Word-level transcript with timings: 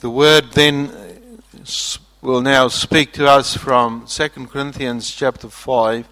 The 0.00 0.08
word 0.08 0.52
then 0.52 0.90
will 2.22 2.40
now 2.40 2.68
speak 2.68 3.12
to 3.12 3.28
us 3.28 3.54
from 3.54 4.06
2 4.06 4.28
Corinthians 4.46 5.10
chapter 5.10 5.50
5. 5.50 6.08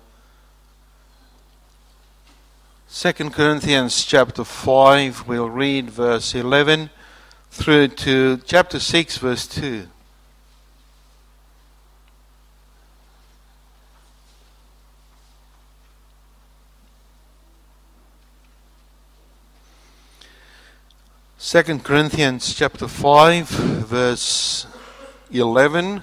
2 2.92 3.12
Corinthians 3.30 4.04
chapter 4.04 4.44
5, 4.44 5.26
we'll 5.26 5.48
read 5.48 5.88
verse 5.88 6.34
11 6.34 6.90
through 7.50 7.88
to 7.88 8.42
chapter 8.44 8.78
6, 8.78 9.16
verse 9.16 9.46
2. 9.46 9.88
Second 21.48 21.82
Corinthians 21.82 22.52
chapter 22.52 22.86
5 22.86 23.48
verse 23.48 24.66
11 25.30 26.02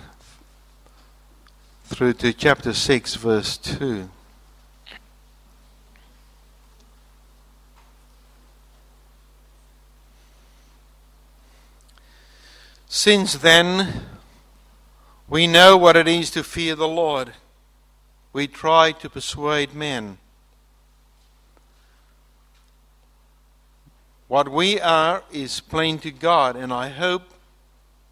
through 1.83 2.13
to 2.13 2.33
chapter 2.33 2.73
6 2.73 3.13
verse 3.13 3.55
2 3.57 4.09
Since 12.87 13.33
then 13.33 14.01
we 15.27 15.45
know 15.45 15.77
what 15.77 15.95
it 15.95 16.07
is 16.07 16.31
to 16.31 16.43
fear 16.43 16.73
the 16.73 16.87
Lord. 16.87 17.33
We 18.33 18.47
try 18.47 18.93
to 18.93 19.07
persuade 19.11 19.75
men 19.75 20.17
What 24.27 24.49
we 24.49 24.79
are 24.79 25.23
is 25.31 25.59
plain 25.59 25.99
to 25.99 26.11
God, 26.11 26.55
and 26.55 26.73
I 26.73 26.89
hope 26.89 27.21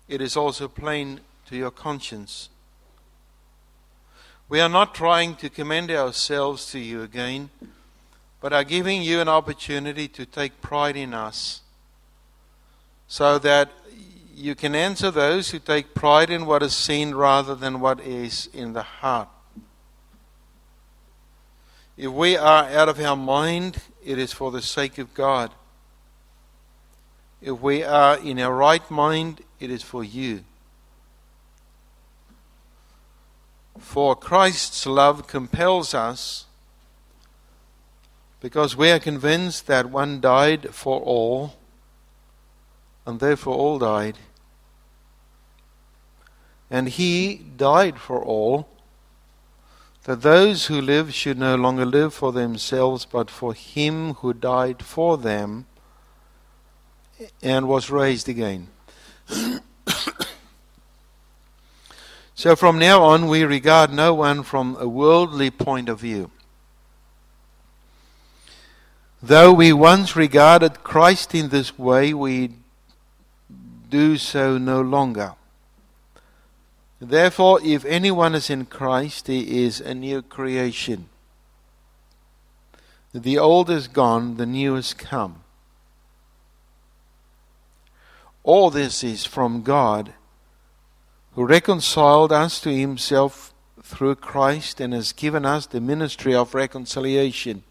it 0.07 0.21
is 0.21 0.37
also 0.37 0.67
plain 0.67 1.21
to 1.47 1.55
your 1.55 1.71
conscience. 1.71 2.49
We 4.47 4.59
are 4.59 4.69
not 4.69 4.93
trying 4.93 5.35
to 5.37 5.49
commend 5.49 5.89
ourselves 5.89 6.69
to 6.71 6.79
you 6.79 7.01
again, 7.01 7.49
but 8.41 8.53
are 8.53 8.63
giving 8.63 9.01
you 9.01 9.21
an 9.21 9.27
opportunity 9.27 10.07
to 10.09 10.25
take 10.25 10.61
pride 10.61 10.95
in 10.95 11.15
us 11.15 11.61
so 13.07 13.39
that 13.39 13.71
you 14.35 14.53
can 14.53 14.75
answer 14.75 15.09
those 15.09 15.49
who 15.49 15.57
take 15.57 15.95
pride 15.95 16.29
in 16.29 16.45
what 16.45 16.61
is 16.61 16.75
seen 16.75 17.15
rather 17.15 17.55
than 17.55 17.79
what 17.79 17.99
is 18.01 18.49
in 18.53 18.73
the 18.73 18.83
heart. 18.83 19.29
If 21.97 22.11
we 22.11 22.37
are 22.37 22.65
out 22.65 22.89
of 22.89 22.99
our 22.99 23.15
mind, 23.15 23.77
it 24.03 24.19
is 24.19 24.31
for 24.33 24.51
the 24.51 24.61
sake 24.61 24.99
of 24.99 25.13
God. 25.15 25.51
If 27.43 27.59
we 27.59 27.83
are 27.83 28.17
in 28.19 28.39
our 28.39 28.55
right 28.55 28.89
mind, 28.89 29.41
it 29.59 29.69
is 29.69 29.83
for 29.83 30.01
you. 30.01 30.45
For 33.77 34.15
Christ's 34.15 34.85
love 34.85 35.27
compels 35.27 35.93
us 35.93 36.45
because 38.39 38.77
we 38.77 38.91
are 38.91 38.99
convinced 38.99 39.67
that 39.67 39.89
one 39.89 40.21
died 40.21 40.73
for 40.73 41.01
all, 41.01 41.55
and 43.05 43.19
therefore 43.19 43.55
all 43.55 43.77
died. 43.77 44.19
And 46.71 46.87
he 46.87 47.35
died 47.57 47.99
for 47.99 48.23
all, 48.23 48.69
that 50.05 50.21
those 50.21 50.67
who 50.67 50.79
live 50.79 51.13
should 51.13 51.37
no 51.37 51.55
longer 51.55 51.85
live 51.85 52.13
for 52.13 52.31
themselves, 52.31 53.03
but 53.03 53.29
for 53.29 53.53
him 53.53 54.13
who 54.15 54.33
died 54.33 54.81
for 54.81 55.17
them 55.17 55.65
and 57.41 57.67
was 57.67 57.89
raised 57.89 58.29
again. 58.29 58.67
so 62.35 62.55
from 62.55 62.79
now 62.79 63.03
on, 63.03 63.27
we 63.27 63.43
regard 63.43 63.91
no 63.91 64.13
one 64.13 64.43
from 64.43 64.77
a 64.79 64.87
worldly 64.87 65.51
point 65.51 65.89
of 65.89 65.99
view. 65.99 66.31
Though 69.21 69.53
we 69.53 69.71
once 69.71 70.15
regarded 70.15 70.83
Christ 70.83 71.33
in 71.33 71.49
this 71.49 71.79
way, 71.79 72.13
we 72.13 72.55
do 73.89 74.17
so 74.17 74.57
no 74.57 74.81
longer. 74.81 75.35
Therefore, 76.99 77.59
if 77.63 77.85
anyone 77.85 78.35
is 78.35 78.49
in 78.49 78.65
Christ, 78.65 79.27
he 79.27 79.63
is 79.63 79.79
a 79.79 79.93
new 79.93 80.21
creation. 80.21 81.09
The 83.13 83.37
old 83.37 83.69
is 83.69 83.87
gone, 83.87 84.37
the 84.37 84.45
new 84.45 84.75
has 84.75 84.93
come. 84.93 85.42
All 88.43 88.69
this 88.69 89.03
is 89.03 89.25
from 89.25 89.61
God, 89.61 90.13
who 91.33 91.45
reconciled 91.45 92.31
us 92.31 92.59
to 92.61 92.75
himself 92.75 93.53
through 93.81 94.15
Christ 94.15 94.79
and 94.79 94.93
has 94.93 95.11
given 95.13 95.45
us 95.45 95.65
the 95.65 95.81
ministry 95.81 96.35
of 96.35 96.53
reconciliation. 96.53 97.63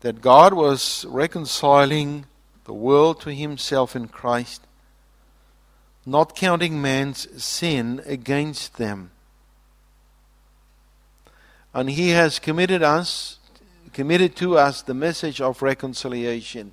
That 0.00 0.20
God 0.20 0.52
was 0.54 1.04
reconciling 1.08 2.26
the 2.64 2.72
world 2.72 3.20
to 3.22 3.32
himself 3.32 3.94
in 3.94 4.08
Christ, 4.08 4.62
not 6.04 6.34
counting 6.34 6.82
man's 6.82 7.42
sin 7.42 8.02
against 8.06 8.78
them. 8.78 9.10
And 11.74 11.90
he 11.90 12.10
has 12.10 12.38
committed 12.38 12.82
us 12.82 13.38
committed 13.92 14.34
to 14.36 14.56
us 14.56 14.82
the 14.82 14.94
message 14.94 15.40
of 15.40 15.60
reconciliation. 15.62 16.72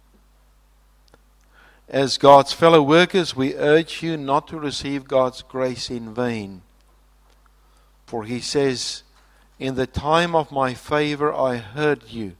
As 1.91 2.17
God's 2.17 2.53
fellow 2.53 2.81
workers, 2.81 3.35
we 3.35 3.53
urge 3.53 4.01
you 4.01 4.15
not 4.15 4.47
to 4.47 4.57
receive 4.57 5.09
God's 5.09 5.41
grace 5.41 5.89
in 5.89 6.13
vain. 6.13 6.61
For 8.05 8.23
he 8.23 8.39
says, 8.39 9.03
In 9.59 9.75
the 9.75 9.87
time 9.87 10.33
of 10.33 10.53
my 10.53 10.73
favor 10.73 11.33
I 11.33 11.57
heard 11.57 12.03
you, 12.07 12.37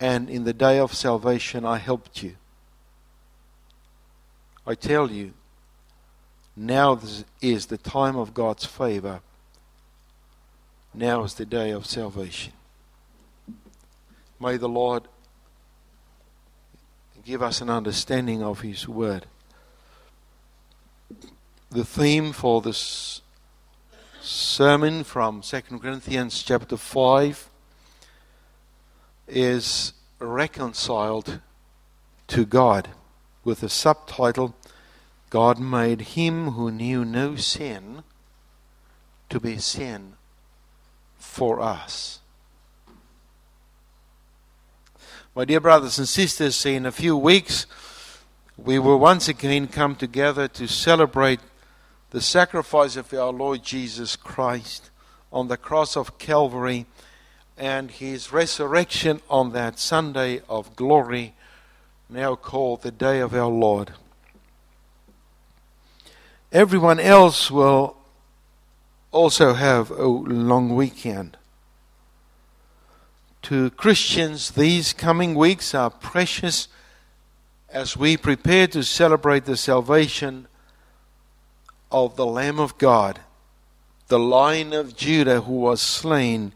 and 0.00 0.30
in 0.30 0.44
the 0.44 0.54
day 0.54 0.78
of 0.78 0.94
salvation 0.94 1.66
I 1.66 1.76
helped 1.76 2.22
you. 2.22 2.36
I 4.66 4.74
tell 4.74 5.10
you, 5.10 5.34
now 6.56 6.98
is 7.42 7.66
the 7.66 7.76
time 7.76 8.16
of 8.16 8.32
God's 8.32 8.64
favor. 8.64 9.20
Now 10.94 11.22
is 11.24 11.34
the 11.34 11.44
day 11.44 11.70
of 11.70 11.84
salvation. 11.84 12.54
May 14.40 14.56
the 14.56 14.70
Lord 14.70 15.02
give 17.24 17.42
us 17.42 17.60
an 17.60 17.70
understanding 17.70 18.42
of 18.42 18.60
His 18.60 18.88
Word. 18.88 19.26
The 21.70 21.84
theme 21.84 22.32
for 22.32 22.62
this 22.62 23.20
sermon 24.20 25.04
from 25.04 25.42
2 25.42 25.60
Corinthians 25.80 26.42
chapter 26.42 26.76
5 26.76 27.50
is 29.26 29.92
Reconciled 30.20 31.40
to 32.26 32.44
God, 32.44 32.88
with 33.44 33.60
the 33.60 33.68
subtitle 33.68 34.56
God 35.30 35.58
made 35.58 36.00
Him 36.00 36.52
who 36.52 36.70
knew 36.70 37.04
no 37.04 37.36
sin 37.36 38.02
to 39.28 39.38
be 39.38 39.58
sin 39.58 40.14
for 41.18 41.60
us. 41.60 42.20
My 45.38 45.44
dear 45.44 45.60
brothers 45.60 46.00
and 46.00 46.08
sisters, 46.08 46.66
in 46.66 46.84
a 46.84 46.90
few 46.90 47.16
weeks 47.16 47.66
we 48.56 48.80
will 48.80 48.98
once 48.98 49.28
again 49.28 49.68
come 49.68 49.94
together 49.94 50.48
to 50.48 50.66
celebrate 50.66 51.38
the 52.10 52.20
sacrifice 52.20 52.96
of 52.96 53.14
our 53.14 53.32
Lord 53.32 53.62
Jesus 53.62 54.16
Christ 54.16 54.90
on 55.32 55.46
the 55.46 55.56
cross 55.56 55.96
of 55.96 56.18
Calvary 56.18 56.86
and 57.56 57.88
his 57.88 58.32
resurrection 58.32 59.20
on 59.30 59.52
that 59.52 59.78
Sunday 59.78 60.42
of 60.48 60.74
glory, 60.74 61.34
now 62.10 62.34
called 62.34 62.82
the 62.82 62.90
day 62.90 63.20
of 63.20 63.32
our 63.32 63.46
Lord. 63.46 63.92
Everyone 66.50 66.98
else 66.98 67.48
will 67.48 67.96
also 69.12 69.54
have 69.54 69.92
a 69.92 70.04
long 70.04 70.74
weekend 70.74 71.36
to 73.42 73.70
Christians, 73.70 74.50
these 74.50 74.92
coming 74.92 75.34
weeks 75.34 75.74
are 75.74 75.90
precious 75.90 76.68
as 77.70 77.96
we 77.96 78.16
prepare 78.16 78.66
to 78.68 78.82
celebrate 78.82 79.44
the 79.44 79.56
salvation 79.56 80.48
of 81.90 82.16
the 82.16 82.26
Lamb 82.26 82.58
of 82.58 82.78
God, 82.78 83.20
the 84.08 84.18
Lion 84.18 84.72
of 84.72 84.96
Judah 84.96 85.42
who 85.42 85.54
was 85.54 85.80
slain 85.80 86.52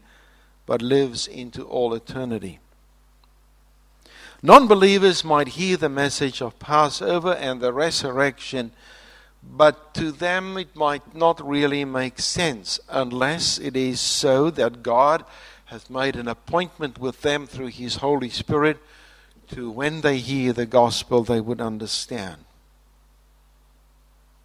but 0.65 0.81
lives 0.81 1.27
into 1.27 1.63
all 1.63 1.93
eternity. 1.93 2.59
Non 4.41 4.67
believers 4.67 5.23
might 5.23 5.49
hear 5.49 5.77
the 5.77 5.89
message 5.89 6.41
of 6.41 6.59
Passover 6.59 7.33
and 7.33 7.61
the 7.61 7.71
resurrection, 7.71 8.71
but 9.41 9.93
to 9.93 10.11
them 10.11 10.57
it 10.57 10.75
might 10.75 11.15
not 11.15 11.45
really 11.45 11.85
make 11.85 12.19
sense 12.19 12.79
unless 12.89 13.57
it 13.57 13.75
is 13.77 13.99
so 13.99 14.49
that 14.49 14.83
God 14.83 15.23
has 15.73 15.89
made 15.89 16.15
an 16.15 16.27
appointment 16.27 16.99
with 16.99 17.23
them 17.23 17.47
through 17.47 17.65
His 17.65 17.95
Holy 17.95 18.29
Spirit 18.29 18.77
to 19.49 19.71
when 19.71 20.01
they 20.01 20.19
hear 20.19 20.53
the 20.53 20.67
gospel 20.67 21.23
they 21.23 21.41
would 21.41 21.59
understand. 21.59 22.45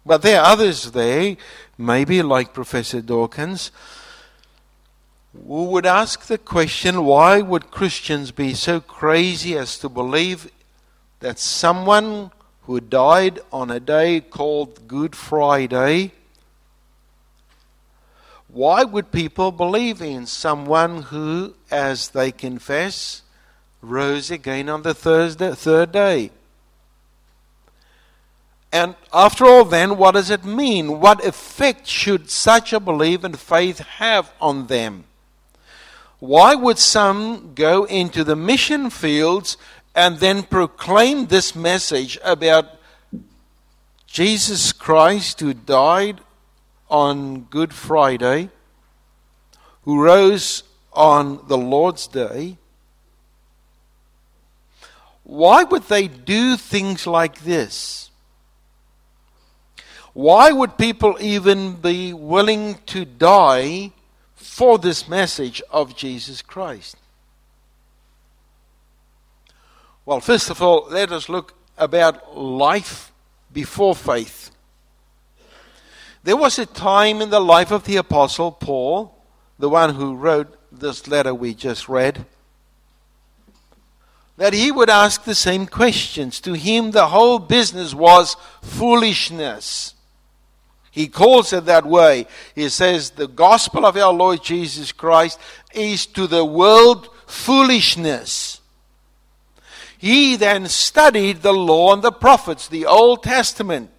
But 0.03 0.23
there 0.23 0.41
are 0.41 0.53
others 0.53 0.89
there, 0.89 1.37
maybe 1.77 2.23
like 2.23 2.51
Professor 2.51 2.99
Dawkins, 2.99 3.69
who 5.45 5.65
would 5.65 5.85
ask 5.85 6.25
the 6.25 6.39
question 6.39 7.05
why 7.05 7.41
would 7.41 7.69
Christians 7.69 8.31
be 8.31 8.55
so 8.55 8.79
crazy 8.79 9.55
as 9.55 9.77
to 9.77 9.87
believe 9.87 10.51
that 11.19 11.37
someone 11.37 12.31
who 12.63 12.79
died 12.81 13.39
on 13.53 13.69
a 13.69 13.79
day 13.79 14.19
called 14.19 14.87
Good 14.87 15.15
Friday, 15.15 16.11
why 18.51 18.83
would 18.83 19.11
people 19.11 19.51
believe 19.51 20.01
in 20.01 20.25
someone 20.25 21.03
who, 21.03 21.53
as 21.69 22.09
they 22.09 22.31
confess, 22.31 23.21
rose 23.81 24.31
again 24.31 24.69
on 24.69 24.81
the 24.81 24.95
Thursday, 24.95 25.53
third 25.53 25.91
day? 25.91 26.31
And 28.71 28.95
after 29.13 29.45
all, 29.45 29.65
then, 29.65 29.97
what 29.97 30.11
does 30.11 30.29
it 30.29 30.43
mean? 30.43 30.99
What 30.99 31.25
effect 31.25 31.87
should 31.87 32.29
such 32.29 32.73
a 32.73 32.79
belief 32.79 33.23
and 33.23 33.39
faith 33.39 33.79
have 33.79 34.31
on 34.41 34.67
them? 34.67 35.05
Why 36.19 36.55
would 36.55 36.77
some 36.77 37.53
go 37.53 37.85
into 37.85 38.23
the 38.23 38.35
mission 38.35 38.89
fields 38.89 39.57
and 39.95 40.17
then 40.17 40.43
proclaim 40.43 41.27
this 41.27 41.55
message 41.55 42.17
about 42.23 42.65
Jesus 44.07 44.71
Christ 44.73 45.39
who 45.39 45.53
died 45.53 46.21
on 46.89 47.41
Good 47.41 47.73
Friday, 47.73 48.49
who 49.83 50.03
rose 50.03 50.63
on 50.93 51.47
the 51.47 51.57
Lord's 51.57 52.07
Day? 52.07 52.57
Why 55.23 55.63
would 55.63 55.83
they 55.83 56.07
do 56.07 56.57
things 56.57 57.05
like 57.05 57.41
this? 57.41 58.09
Why 60.13 60.51
would 60.51 60.77
people 60.77 61.17
even 61.21 61.73
be 61.73 62.13
willing 62.13 62.79
to 62.87 63.05
die 63.05 63.91
for 64.35 64.79
this 64.79 65.07
message 65.07 65.61
of 65.69 65.95
Jesus 65.95 66.41
Christ? 66.41 66.97
Well, 70.05 70.19
first 70.19 70.49
of 70.49 70.61
all, 70.61 70.87
let 70.89 71.11
us 71.11 71.29
look 71.29 71.53
about 71.77 72.35
life 72.35 73.11
before 73.53 73.93
faith. 73.93 74.49
There 76.23 76.37
was 76.37 76.59
a 76.59 76.65
time 76.65 77.21
in 77.21 77.29
the 77.29 77.39
life 77.39 77.71
of 77.71 77.85
the 77.85 77.97
Apostle 77.97 78.51
Paul, 78.51 79.15
the 79.57 79.69
one 79.69 79.95
who 79.95 80.15
wrote 80.15 80.55
this 80.71 81.07
letter 81.07 81.33
we 81.33 81.53
just 81.53 81.87
read, 81.87 82.25
that 84.37 84.53
he 84.53 84.71
would 84.71 84.89
ask 84.89 85.23
the 85.23 85.35
same 85.35 85.65
questions. 85.65 86.39
To 86.41 86.53
him, 86.53 86.91
the 86.91 87.07
whole 87.07 87.39
business 87.39 87.93
was 87.93 88.37
foolishness. 88.61 89.95
He 90.91 91.07
calls 91.07 91.53
it 91.53 91.65
that 91.65 91.85
way. 91.85 92.25
He 92.55 92.69
says, 92.69 93.11
The 93.11 93.27
gospel 93.27 93.85
of 93.85 93.97
our 93.97 94.13
Lord 94.13 94.43
Jesus 94.43 94.91
Christ 94.91 95.39
is 95.73 96.05
to 96.07 96.25
the 96.25 96.45
world 96.45 97.09
foolishness. 97.27 98.61
He 99.97 100.37
then 100.37 100.67
studied 100.67 101.41
the 101.41 101.53
law 101.53 101.93
and 101.93 102.01
the 102.01 102.11
prophets, 102.11 102.67
the 102.67 102.85
Old 102.85 103.23
Testament. 103.23 103.91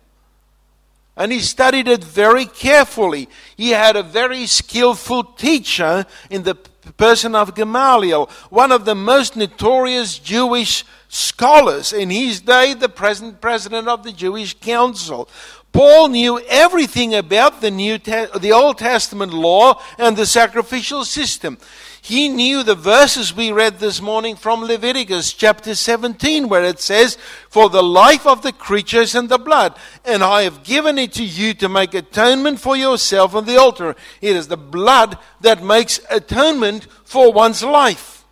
And 1.21 1.31
he 1.31 1.41
studied 1.41 1.87
it 1.87 2.03
very 2.03 2.47
carefully. 2.47 3.29
He 3.55 3.73
had 3.73 3.95
a 3.95 4.03
very 4.03 4.47
skillful 4.47 5.23
teacher 5.23 6.07
in 6.31 6.45
the 6.45 6.55
person 6.97 7.35
of 7.35 7.55
Gamaliel, 7.55 8.31
one 8.49 8.73
of 8.73 8.87
the 8.87 8.95
most 8.95 9.37
notorious 9.37 10.19
Jewish 10.19 10.83
scholars 11.09 11.93
in 11.93 12.09
his 12.09 12.41
day, 12.41 12.73
the 12.73 12.89
present 12.89 13.43
president 13.43 13.87
of 13.87 14.03
the 14.03 14.13
Jewish 14.13 14.55
Council. 14.61 15.29
Paul 15.73 16.09
knew 16.09 16.41
everything 16.49 17.15
about 17.15 17.61
the 17.61 17.71
New 17.71 17.99
Te- 17.99 18.39
the 18.39 18.53
Old 18.53 18.79
Testament 18.79 19.35
law 19.35 19.79
and 19.99 20.17
the 20.17 20.25
sacrificial 20.25 21.05
system. 21.05 21.59
He 22.03 22.29
knew 22.29 22.63
the 22.63 22.75
verses 22.75 23.35
we 23.37 23.53
read 23.53 23.79
this 23.79 24.01
morning 24.01 24.35
from 24.35 24.63
Leviticus 24.63 25.33
chapter 25.33 25.75
17 25.75 26.49
where 26.49 26.65
it 26.65 26.81
says, 26.81 27.19
"For 27.51 27.69
the 27.69 27.83
life 27.83 28.27
of 28.27 28.43
the 28.43 28.53
creatures 28.53 29.15
and 29.15 29.29
the 29.29 29.39
blood, 29.39 29.75
and 30.05 30.25
I 30.25 30.43
have 30.43 30.65
given 30.65 30.99
it 30.99 31.13
to 31.15 31.25
you 31.25 31.53
to 31.55 31.69
make 31.69 31.93
atonement 31.93 32.61
for 32.61 32.77
yourself 32.77 33.35
on 33.35 33.45
the 33.45 33.59
altar." 33.59 33.97
It 34.23 34.35
is 34.35 34.49
the 34.49 34.57
blood 34.57 35.19
that 35.43 35.63
makes 35.63 36.01
atonement 36.09 36.87
for 37.05 37.33
one's 37.33 37.63
life. 37.63 38.25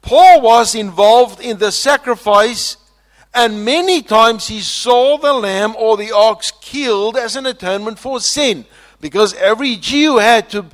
Paul 0.00 0.40
was 0.40 0.74
involved 0.74 1.40
in 1.40 1.58
the 1.58 1.70
sacrifice 1.70 2.78
and 3.32 3.64
many 3.64 4.02
times 4.02 4.48
he 4.48 4.60
saw 4.60 5.16
the 5.16 5.32
lamb 5.32 5.74
or 5.78 5.96
the 5.96 6.12
ox 6.12 6.52
killed 6.60 7.16
as 7.16 7.36
an 7.36 7.46
atonement 7.46 7.98
for 7.98 8.20
sin. 8.20 8.64
Because 9.00 9.34
every 9.34 9.76
Jew 9.76 10.18
had 10.18 10.50
to, 10.50 10.66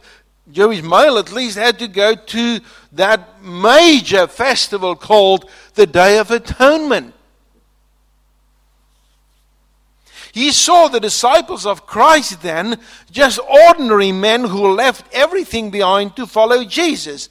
Jewish 0.50 0.82
male 0.82 1.18
at 1.18 1.32
least, 1.32 1.58
had 1.58 1.78
to 1.80 1.88
go 1.88 2.14
to 2.14 2.60
that 2.92 3.42
major 3.42 4.26
festival 4.26 4.94
called 4.94 5.48
the 5.74 5.86
Day 5.86 6.18
of 6.18 6.30
Atonement. 6.30 7.14
He 10.32 10.52
saw 10.52 10.88
the 10.88 11.00
disciples 11.00 11.64
of 11.64 11.86
Christ 11.86 12.42
then, 12.42 12.78
just 13.10 13.40
ordinary 13.40 14.12
men 14.12 14.44
who 14.44 14.68
left 14.68 15.06
everything 15.12 15.70
behind 15.70 16.14
to 16.16 16.26
follow 16.26 16.62
Jesus. 16.62 17.30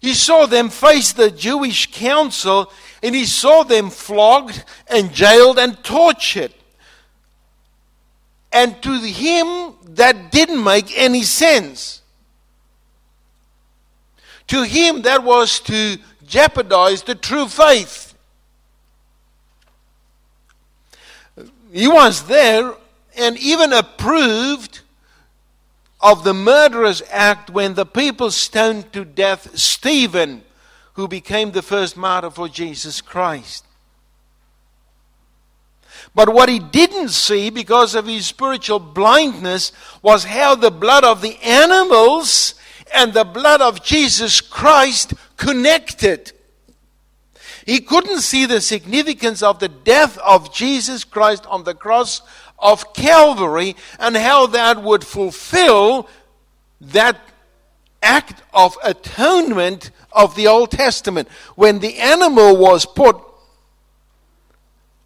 He 0.00 0.14
saw 0.14 0.46
them 0.46 0.68
face 0.68 1.12
the 1.12 1.30
Jewish 1.30 1.90
council 1.92 2.72
and 3.02 3.14
he 3.14 3.24
saw 3.24 3.62
them 3.62 3.90
flogged 3.90 4.64
and 4.88 5.12
jailed 5.12 5.58
and 5.58 5.82
tortured. 5.84 6.52
And 8.52 8.80
to 8.82 8.98
him, 8.98 9.74
that 9.94 10.32
didn't 10.32 10.62
make 10.62 10.96
any 10.98 11.22
sense. 11.22 11.97
To 14.48 14.62
him, 14.62 15.02
that 15.02 15.24
was 15.24 15.60
to 15.60 15.98
jeopardize 16.26 17.02
the 17.02 17.14
true 17.14 17.48
faith. 17.48 18.14
He 21.72 21.86
was 21.86 22.26
there 22.26 22.74
and 23.16 23.36
even 23.38 23.72
approved 23.72 24.80
of 26.00 26.24
the 26.24 26.34
murderous 26.34 27.02
act 27.10 27.50
when 27.50 27.74
the 27.74 27.86
people 27.86 28.30
stoned 28.30 28.92
to 28.92 29.04
death 29.04 29.58
Stephen 29.58 30.42
who 30.94 31.08
became 31.08 31.52
the 31.52 31.62
first 31.62 31.96
martyr 31.96 32.30
for 32.30 32.48
Jesus 32.48 33.00
Christ. 33.00 33.64
But 36.14 36.32
what 36.32 36.48
he 36.48 36.58
didn't 36.58 37.10
see 37.10 37.50
because 37.50 37.94
of 37.94 38.06
his 38.06 38.26
spiritual 38.26 38.80
blindness 38.80 39.72
was 40.02 40.24
how 40.24 40.54
the 40.54 40.70
blood 40.70 41.04
of 41.04 41.20
the 41.20 41.36
animals 41.42 42.54
and 42.94 43.12
the 43.12 43.24
blood 43.24 43.60
of 43.60 43.82
Jesus 43.82 44.40
Christ 44.40 45.14
connected. 45.36 46.32
He 47.66 47.80
couldn't 47.80 48.20
see 48.20 48.46
the 48.46 48.60
significance 48.60 49.42
of 49.42 49.58
the 49.58 49.68
death 49.68 50.16
of 50.18 50.54
Jesus 50.54 51.04
Christ 51.04 51.44
on 51.46 51.64
the 51.64 51.74
cross 51.74 52.22
of 52.58 52.94
Calvary 52.94 53.76
and 53.98 54.16
how 54.16 54.46
that 54.46 54.82
would 54.82 55.04
fulfill 55.04 56.08
that 56.80 57.20
act 58.02 58.42
of 58.54 58.76
atonement 58.82 59.90
of 60.12 60.34
the 60.34 60.46
Old 60.46 60.70
Testament 60.70 61.28
when 61.56 61.80
the 61.80 61.98
animal 61.98 62.56
was 62.56 62.86
put 62.86 63.16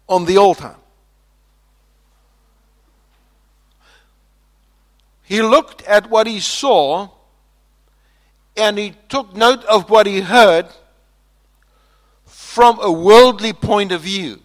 on 0.07 0.25
the 0.25 0.37
altar. 0.37 0.75
He 5.23 5.41
looked 5.41 5.81
at 5.83 6.09
what 6.09 6.27
he 6.27 6.39
saw 6.39 7.09
and 8.55 8.77
he 8.77 8.95
took 9.09 9.35
note 9.35 9.63
of 9.65 9.89
what 9.89 10.05
he 10.05 10.21
heard 10.21 10.67
from 12.25 12.79
a 12.81 12.91
worldly 12.91 13.53
point 13.53 13.91
of 13.91 14.01
view. 14.01 14.39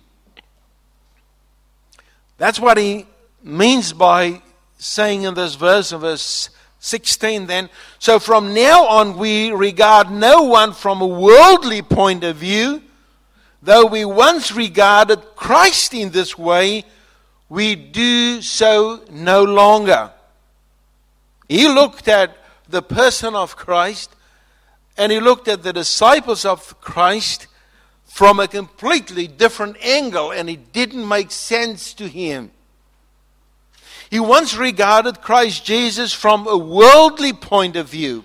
That's 2.39 2.61
what 2.61 2.79
he 2.79 3.07
means 3.43 3.93
by 3.93 4.43
saying 4.79 5.23
in 5.23 5.35
this 5.35 5.57
verse, 5.57 5.93
in 5.93 6.01
verse 6.01 6.51
16 6.81 7.47
then. 7.47 7.69
So 7.99 8.19
from 8.19 8.55
now 8.55 8.87
on, 8.87 9.19
we 9.19 9.51
regard 9.51 10.11
no 10.11 10.43
one 10.43 10.73
from 10.73 11.03
a 11.03 11.07
worldly 11.07 11.83
point 11.83 12.25
of 12.25 12.37
view. 12.37 12.83
Though 13.61 13.87
we 13.87 14.05
once 14.05 14.53
regarded 14.53 15.21
Christ 15.35 15.93
in 15.93 16.11
this 16.11 16.39
way, 16.39 16.85
we 17.49 17.75
do 17.75 18.41
so 18.41 19.03
no 19.11 19.43
longer. 19.43 20.13
He 21.49 21.67
looked 21.67 22.07
at 22.09 22.38
the 22.69 22.83
person 22.83 23.35
of 23.35 23.57
Christ 23.57 24.15
and 24.97 25.13
he 25.13 25.21
looked 25.21 25.49
at 25.49 25.63
the 25.63 25.73
disciples 25.73 26.45
of 26.45 26.81
Christ 26.81 27.47
from 28.05 28.41
a 28.41 28.49
completely 28.49 29.27
different 29.27 29.77
angle 29.83 30.33
and 30.33 30.51
it 30.51 30.73
didn't 30.73 31.07
make 31.07 31.31
sense 31.31 31.95
to 31.95 32.09
him. 32.09 32.51
He 34.11 34.21
once 34.21 34.57
regarded 34.57 35.21
Christ 35.21 35.65
Jesus 35.65 36.13
from 36.13 36.47
a 36.47 36.57
worldly 36.57 37.33
point 37.33 37.77
of 37.77 37.89
view. 37.89 38.25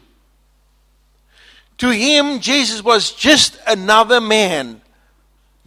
To 1.80 1.90
him, 1.90 2.40
Jesus 2.40 2.84
was 2.84 3.12
just 3.12 3.60
another 3.68 4.22
man, 4.22 4.82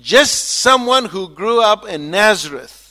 just 0.00 0.61
someone 0.61 1.06
who 1.06 1.28
grew 1.28 1.61
up 1.61 1.87
in 1.87 2.11
Nazareth. 2.11 2.86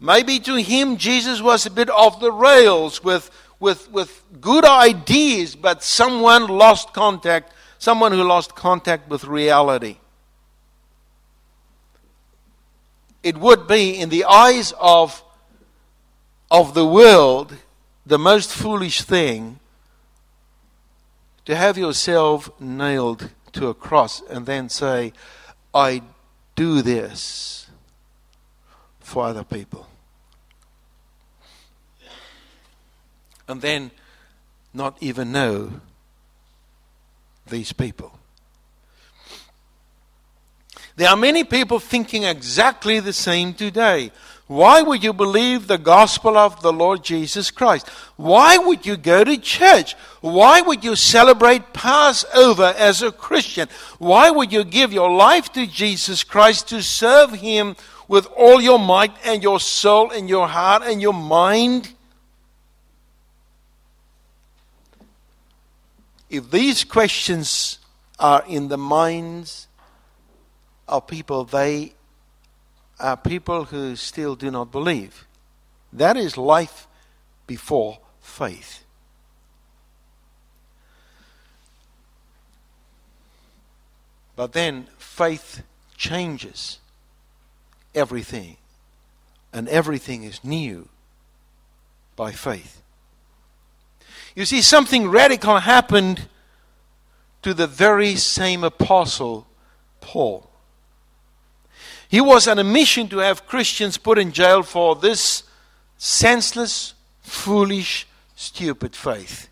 Maybe 0.00 0.38
to 0.40 0.56
him, 0.56 0.96
Jesus 0.96 1.42
was 1.42 1.66
a 1.66 1.70
bit 1.70 1.90
off 1.90 2.20
the 2.20 2.32
rails 2.32 3.04
with, 3.04 3.30
with, 3.58 3.90
with 3.90 4.22
good 4.40 4.64
ideas, 4.64 5.54
but 5.54 5.82
someone 5.82 6.48
lost 6.48 6.94
contact, 6.94 7.52
someone 7.78 8.12
who 8.12 8.24
lost 8.24 8.54
contact 8.54 9.10
with 9.10 9.24
reality. 9.24 9.98
it 13.22 13.36
would 13.36 13.66
be, 13.66 13.98
in 13.98 14.08
the 14.08 14.24
eyes 14.24 14.72
of, 14.80 15.22
of 16.50 16.74
the 16.74 16.86
world, 16.86 17.56
the 18.06 18.18
most 18.18 18.52
foolish 18.52 19.02
thing 19.02 19.60
to 21.44 21.54
have 21.54 21.76
yourself 21.76 22.50
nailed 22.60 23.30
to 23.52 23.68
a 23.68 23.74
cross 23.74 24.22
and 24.30 24.46
then 24.46 24.68
say, 24.68 25.12
I 25.74 26.02
do 26.54 26.82
this 26.82 27.68
for 29.00 29.26
other 29.26 29.44
people. 29.44 29.86
And 33.50 33.60
then 33.60 33.90
not 34.72 34.96
even 35.00 35.32
know 35.32 35.72
these 37.48 37.72
people. 37.72 38.12
There 40.94 41.08
are 41.08 41.16
many 41.16 41.42
people 41.42 41.80
thinking 41.80 42.22
exactly 42.22 43.00
the 43.00 43.12
same 43.12 43.54
today. 43.54 44.12
Why 44.46 44.82
would 44.82 45.02
you 45.02 45.12
believe 45.12 45.66
the 45.66 45.78
gospel 45.78 46.36
of 46.36 46.62
the 46.62 46.72
Lord 46.72 47.02
Jesus 47.02 47.50
Christ? 47.50 47.88
Why 48.16 48.56
would 48.56 48.86
you 48.86 48.96
go 48.96 49.24
to 49.24 49.36
church? 49.36 49.94
Why 50.20 50.60
would 50.60 50.84
you 50.84 50.94
celebrate 50.94 51.72
Passover 51.72 52.74
as 52.76 53.02
a 53.02 53.10
Christian? 53.10 53.68
Why 53.98 54.30
would 54.30 54.52
you 54.52 54.62
give 54.62 54.92
your 54.92 55.10
life 55.10 55.52
to 55.54 55.66
Jesus 55.66 56.22
Christ 56.22 56.68
to 56.68 56.82
serve 56.82 57.32
Him 57.32 57.74
with 58.06 58.26
all 58.36 58.60
your 58.60 58.78
might 58.78 59.12
and 59.24 59.42
your 59.42 59.58
soul 59.58 60.10
and 60.10 60.28
your 60.28 60.46
heart 60.46 60.82
and 60.84 61.00
your 61.00 61.14
mind? 61.14 61.94
If 66.30 66.52
these 66.52 66.84
questions 66.84 67.80
are 68.18 68.44
in 68.46 68.68
the 68.68 68.78
minds 68.78 69.66
of 70.86 71.08
people, 71.08 71.44
they 71.44 71.94
are 73.00 73.16
people 73.16 73.64
who 73.64 73.96
still 73.96 74.36
do 74.36 74.50
not 74.50 74.70
believe. 74.70 75.26
That 75.92 76.16
is 76.16 76.36
life 76.36 76.86
before 77.48 77.98
faith. 78.20 78.84
But 84.36 84.52
then 84.52 84.86
faith 84.98 85.62
changes 85.96 86.78
everything, 87.92 88.56
and 89.52 89.68
everything 89.68 90.22
is 90.22 90.44
new 90.44 90.88
by 92.14 92.30
faith. 92.30 92.82
You 94.34 94.44
see, 94.44 94.62
something 94.62 95.08
radical 95.08 95.58
happened 95.58 96.28
to 97.42 97.54
the 97.54 97.66
very 97.66 98.16
same 98.16 98.64
apostle, 98.64 99.46
Paul. 100.00 100.48
He 102.08 102.20
was 102.20 102.48
on 102.48 102.58
a 102.58 102.64
mission 102.64 103.08
to 103.08 103.18
have 103.18 103.46
Christians 103.46 103.96
put 103.96 104.18
in 104.18 104.32
jail 104.32 104.62
for 104.62 104.96
this 104.96 105.44
senseless, 105.96 106.94
foolish, 107.22 108.06
stupid 108.34 108.96
faith. 108.96 109.48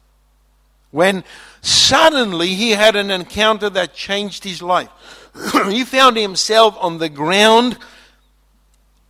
When 0.90 1.22
suddenly 1.60 2.54
he 2.54 2.70
had 2.70 2.96
an 2.96 3.10
encounter 3.10 3.70
that 3.70 3.94
changed 3.94 4.44
his 4.44 4.62
life, 4.62 4.88
he 5.68 5.84
found 5.84 6.16
himself 6.16 6.76
on 6.80 6.98
the 6.98 7.08
ground, 7.08 7.78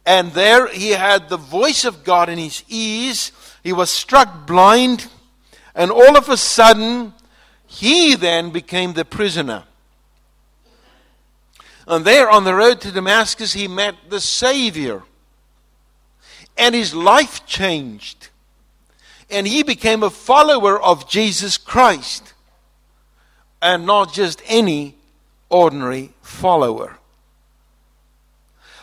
and 0.04 0.32
there 0.32 0.66
he 0.68 0.90
had 0.90 1.28
the 1.28 1.37
voice 1.37 1.84
of 1.84 2.04
God 2.04 2.28
in 2.28 2.38
his 2.38 2.64
ears. 2.68 3.32
He 3.62 3.72
was 3.72 3.90
struck 3.90 4.46
blind, 4.46 5.08
and 5.78 5.92
all 5.92 6.18
of 6.18 6.28
a 6.28 6.37
sudden, 6.37 7.14
he 7.68 8.16
then 8.16 8.50
became 8.50 8.94
the 8.94 9.04
prisoner. 9.04 9.62
And 11.87 12.04
there 12.04 12.28
on 12.28 12.42
the 12.42 12.52
road 12.52 12.80
to 12.80 12.90
Damascus, 12.90 13.52
he 13.52 13.68
met 13.68 13.94
the 14.08 14.20
Savior. 14.20 15.04
And 16.56 16.75
his 16.75 16.97
life 16.97 17.47
changed. 17.47 18.28
And 19.30 19.47
he 19.47 19.62
became 19.62 20.02
a 20.02 20.11
follower 20.11 20.82
of 20.82 21.08
Jesus 21.08 21.56
Christ. 21.56 22.35
And 23.62 23.87
not 23.87 24.12
just 24.12 24.42
any 24.47 24.97
ordinary 25.49 26.12
follower. 26.23 26.99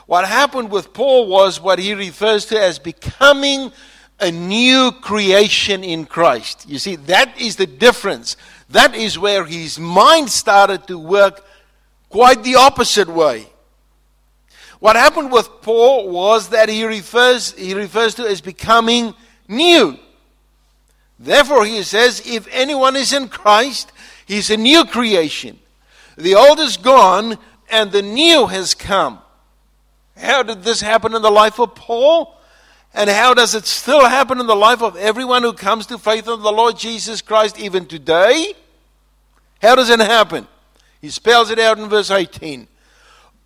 What 0.05 0.25
happened 0.25 0.71
with 0.71 0.93
Paul 0.93 1.27
was 1.27 1.59
what 1.59 1.77
he 1.77 1.93
refers 1.93 2.45
to 2.45 2.59
as 2.59 2.79
becoming 2.79 3.73
a 4.19 4.31
new 4.31 4.91
creation 4.91 5.83
in 5.83 6.05
Christ. 6.05 6.65
You 6.67 6.79
see, 6.79 6.95
that 6.95 7.39
is 7.39 7.57
the 7.57 7.67
difference. 7.67 8.37
That 8.69 8.95
is 8.95 9.19
where 9.19 9.45
his 9.45 9.77
mind 9.77 10.29
started 10.29 10.87
to 10.87 10.97
work 10.97 11.45
quite 12.09 12.43
the 12.43 12.55
opposite 12.55 13.09
way. 13.09 13.47
What 14.79 14.95
happened 14.95 15.31
with 15.31 15.49
Paul 15.61 16.09
was 16.09 16.49
that 16.49 16.69
he 16.69 16.85
refers, 16.85 17.53
he 17.53 17.73
refers 17.73 18.15
to 18.15 18.27
as 18.27 18.41
becoming 18.41 19.13
new. 19.47 19.97
Therefore, 21.17 21.65
he 21.65 21.81
says, 21.83 22.21
if 22.25 22.47
anyone 22.51 22.95
is 22.95 23.13
in 23.13 23.29
Christ, 23.29 23.91
he's 24.25 24.49
a 24.49 24.57
new 24.57 24.85
creation. 24.85 25.59
The 26.17 26.35
old 26.35 26.59
is 26.59 26.77
gone 26.77 27.37
and 27.69 27.91
the 27.91 28.01
new 28.01 28.47
has 28.47 28.73
come. 28.73 29.19
How 30.17 30.43
did 30.43 30.63
this 30.63 30.81
happen 30.81 31.13
in 31.13 31.21
the 31.21 31.31
life 31.31 31.59
of 31.59 31.75
Paul? 31.75 32.34
And 32.95 33.09
how 33.09 33.33
does 33.33 33.53
it 33.53 33.65
still 33.65 34.05
happen 34.05 34.39
in 34.39 34.47
the 34.47 34.55
life 34.55 34.81
of 34.81 34.95
everyone 34.95 35.43
who 35.43 35.51
comes 35.51 35.85
to 35.87 35.97
faith 35.97 36.29
in 36.29 36.41
the 36.41 36.51
Lord 36.51 36.77
Jesus 36.77 37.21
Christ 37.21 37.59
even 37.59 37.85
today? 37.85 38.53
How 39.61 39.75
does 39.75 39.89
it 39.89 39.99
happen? 39.99 40.47
He 41.01 41.09
spells 41.09 41.51
it 41.51 41.59
out 41.59 41.77
in 41.77 41.89
verse 41.89 42.09
18. 42.09 42.69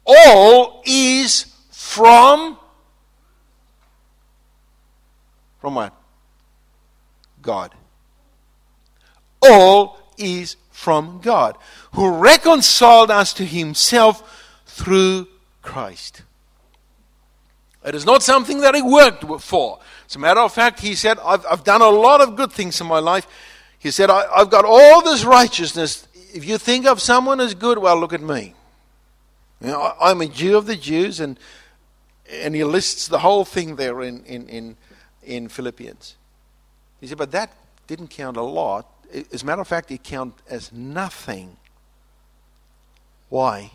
All 0.06 0.84
is 0.86 1.52
from 1.72 2.58
from 5.60 5.76
what? 5.76 5.94
God. 7.42 7.74
All 9.42 10.00
is 10.18 10.56
from 10.72 11.20
God, 11.22 11.58
who 11.94 12.10
reconciled 12.10 13.12
us 13.12 13.34
to 13.34 13.46
himself 13.46 14.62
through 14.66 15.28
Christ. 15.62 16.22
It 17.90 17.96
is 17.96 18.06
not 18.06 18.24
something 18.24 18.62
that 18.62 18.76
he 18.76 18.82
worked 18.82 19.26
for. 19.42 19.80
As 20.08 20.16
a 20.16 20.20
matter 20.20 20.40
of 20.40 20.54
fact, 20.54 20.80
he 20.80 20.96
said, 20.96 21.20
I've, 21.20 21.46
I've 21.46 21.64
done 21.64 21.82
a 21.82 21.90
lot 21.90 22.22
of 22.22 22.36
good 22.36 22.52
things 22.52 22.80
in 22.80 22.88
my 22.88 23.00
life. 23.00 23.28
He 23.78 23.92
said, 23.92 24.10
I, 24.10 24.26
I've 24.34 24.50
got 24.50 24.64
all 24.66 25.02
this 25.02 25.24
righteousness 25.24 26.08
if 26.34 26.46
you 26.46 26.58
think 26.58 26.86
of 26.86 27.02
someone 27.02 27.40
as 27.40 27.54
good, 27.54 27.78
well, 27.78 28.00
look 28.00 28.14
at 28.14 28.22
me. 28.22 28.54
You 29.62 29.68
know, 29.68 29.94
I'm 30.00 30.22
a 30.22 30.28
Jew 30.28 30.58
of 30.58 30.66
the 30.66 30.76
Jews, 30.76 31.20
and 31.20 31.40
and 32.32 32.54
he 32.54 32.64
lists 32.64 33.08
the 33.08 33.20
whole 33.20 33.44
thing 33.44 33.76
there 33.76 34.04
in, 34.04 34.24
in, 34.26 34.48
in, 34.48 34.78
in 35.24 35.48
Philippians. 35.48 36.16
He 37.02 37.08
said, 37.08 37.18
but 37.18 37.32
that 37.32 37.52
didn't 37.88 38.10
count 38.10 38.38
a 38.38 38.44
lot. 38.44 38.86
As 39.32 39.42
a 39.42 39.46
matter 39.48 39.62
of 39.62 39.68
fact, 39.68 39.90
it 39.90 40.04
counted 40.04 40.36
as 40.48 40.72
nothing. 40.72 41.58
Why? 43.30 43.72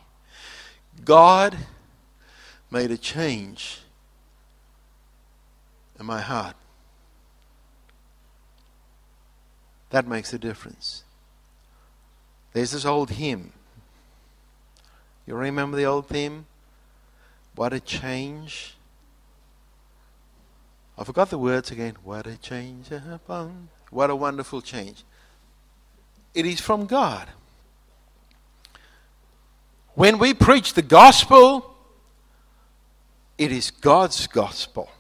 God 1.05 1.59
made 2.71 2.93
a 2.93 2.97
change 2.97 3.81
in 5.99 6.07
my 6.07 6.21
heart. 6.21 6.57
That 9.91 10.07
makes 10.07 10.33
a 10.33 10.39
difference. 10.39 11.05
There's 12.53 12.73
this 12.73 12.85
old 12.85 13.11
hymn. 13.11 13.53
You 15.27 15.35
remember 15.35 15.77
the 15.77 15.85
old 15.85 16.09
hymn? 16.09 16.47
What 17.55 17.73
a 17.73 17.81
change. 17.81 18.77
I 20.99 21.05
forgot 21.05 21.31
the 21.31 21.39
words 21.39 21.71
again. 21.71 21.97
What 22.03 22.27
a 22.27 22.37
change. 22.37 22.89
What 23.91 24.11
a 24.11 24.17
wonderful 24.17 24.61
change. 24.61 25.05
It 26.35 26.47
is 26.47 26.61
from 26.61 26.87
God. 26.87 27.29
When 29.95 30.19
we 30.19 30.35
preach 30.35 30.75
the 30.75 30.83
gospel, 30.83 31.73
it 33.39 33.53
is 33.53 33.71
God's 33.71 34.27
gospel. 34.27 34.91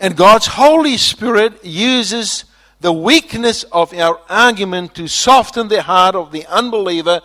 And 0.00 0.16
God's 0.16 0.46
Holy 0.46 0.96
Spirit 0.96 1.64
uses 1.64 2.44
the 2.80 2.92
weakness 2.92 3.64
of 3.64 3.94
our 3.94 4.20
argument 4.28 4.94
to 4.94 5.08
soften 5.08 5.68
the 5.68 5.82
heart 5.82 6.14
of 6.14 6.32
the 6.32 6.46
unbeliever, 6.46 7.20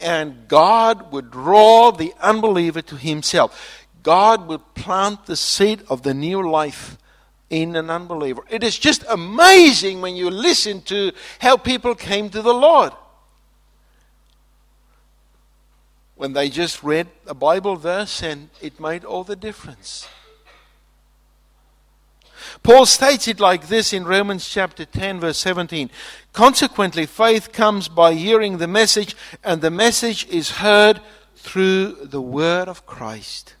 and 0.00 0.48
God 0.48 1.12
would 1.12 1.30
draw 1.30 1.90
the 1.90 2.14
unbeliever 2.20 2.82
to 2.82 2.96
Himself. 2.96 3.86
God 4.02 4.46
would 4.48 4.74
plant 4.74 5.26
the 5.26 5.36
seed 5.36 5.82
of 5.88 6.02
the 6.02 6.14
new 6.14 6.48
life 6.48 6.96
in 7.50 7.76
an 7.76 7.90
unbeliever. 7.90 8.42
It 8.48 8.62
is 8.62 8.78
just 8.78 9.04
amazing 9.08 10.00
when 10.00 10.16
you 10.16 10.30
listen 10.30 10.82
to 10.82 11.12
how 11.40 11.56
people 11.56 11.94
came 11.94 12.30
to 12.30 12.42
the 12.42 12.54
Lord. 12.54 12.92
When 16.16 16.32
they 16.32 16.48
just 16.48 16.82
read 16.82 17.08
a 17.26 17.34
Bible 17.34 17.76
verse 17.76 18.22
and 18.22 18.48
it 18.62 18.80
made 18.80 19.04
all 19.04 19.22
the 19.22 19.36
difference. 19.36 20.08
Paul 22.62 22.86
states 22.86 23.28
it 23.28 23.40
like 23.40 23.68
this 23.68 23.92
in 23.92 24.04
Romans 24.04 24.48
chapter 24.48 24.84
10, 24.84 25.20
verse 25.20 25.38
17. 25.38 25.90
Consequently, 26.32 27.06
faith 27.06 27.52
comes 27.52 27.88
by 27.88 28.14
hearing 28.14 28.58
the 28.58 28.66
message, 28.66 29.16
and 29.44 29.60
the 29.60 29.70
message 29.70 30.26
is 30.28 30.52
heard 30.52 31.00
through 31.34 31.92
the 32.02 32.20
word 32.20 32.68
of 32.68 32.86
Christ. 32.86 33.54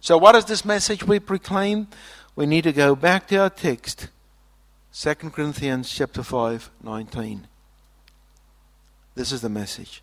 So, 0.00 0.16
what 0.16 0.34
is 0.34 0.46
this 0.46 0.64
message 0.64 1.04
we 1.04 1.20
proclaim? 1.20 1.88
We 2.34 2.46
need 2.46 2.64
to 2.64 2.72
go 2.72 2.94
back 2.94 3.28
to 3.28 3.36
our 3.36 3.50
text, 3.50 4.08
2 4.94 5.14
Corinthians 5.14 5.90
chapter 5.90 6.22
5, 6.22 6.70
19. 6.82 7.46
This 9.14 9.30
is 9.30 9.42
the 9.42 9.48
message. 9.48 10.02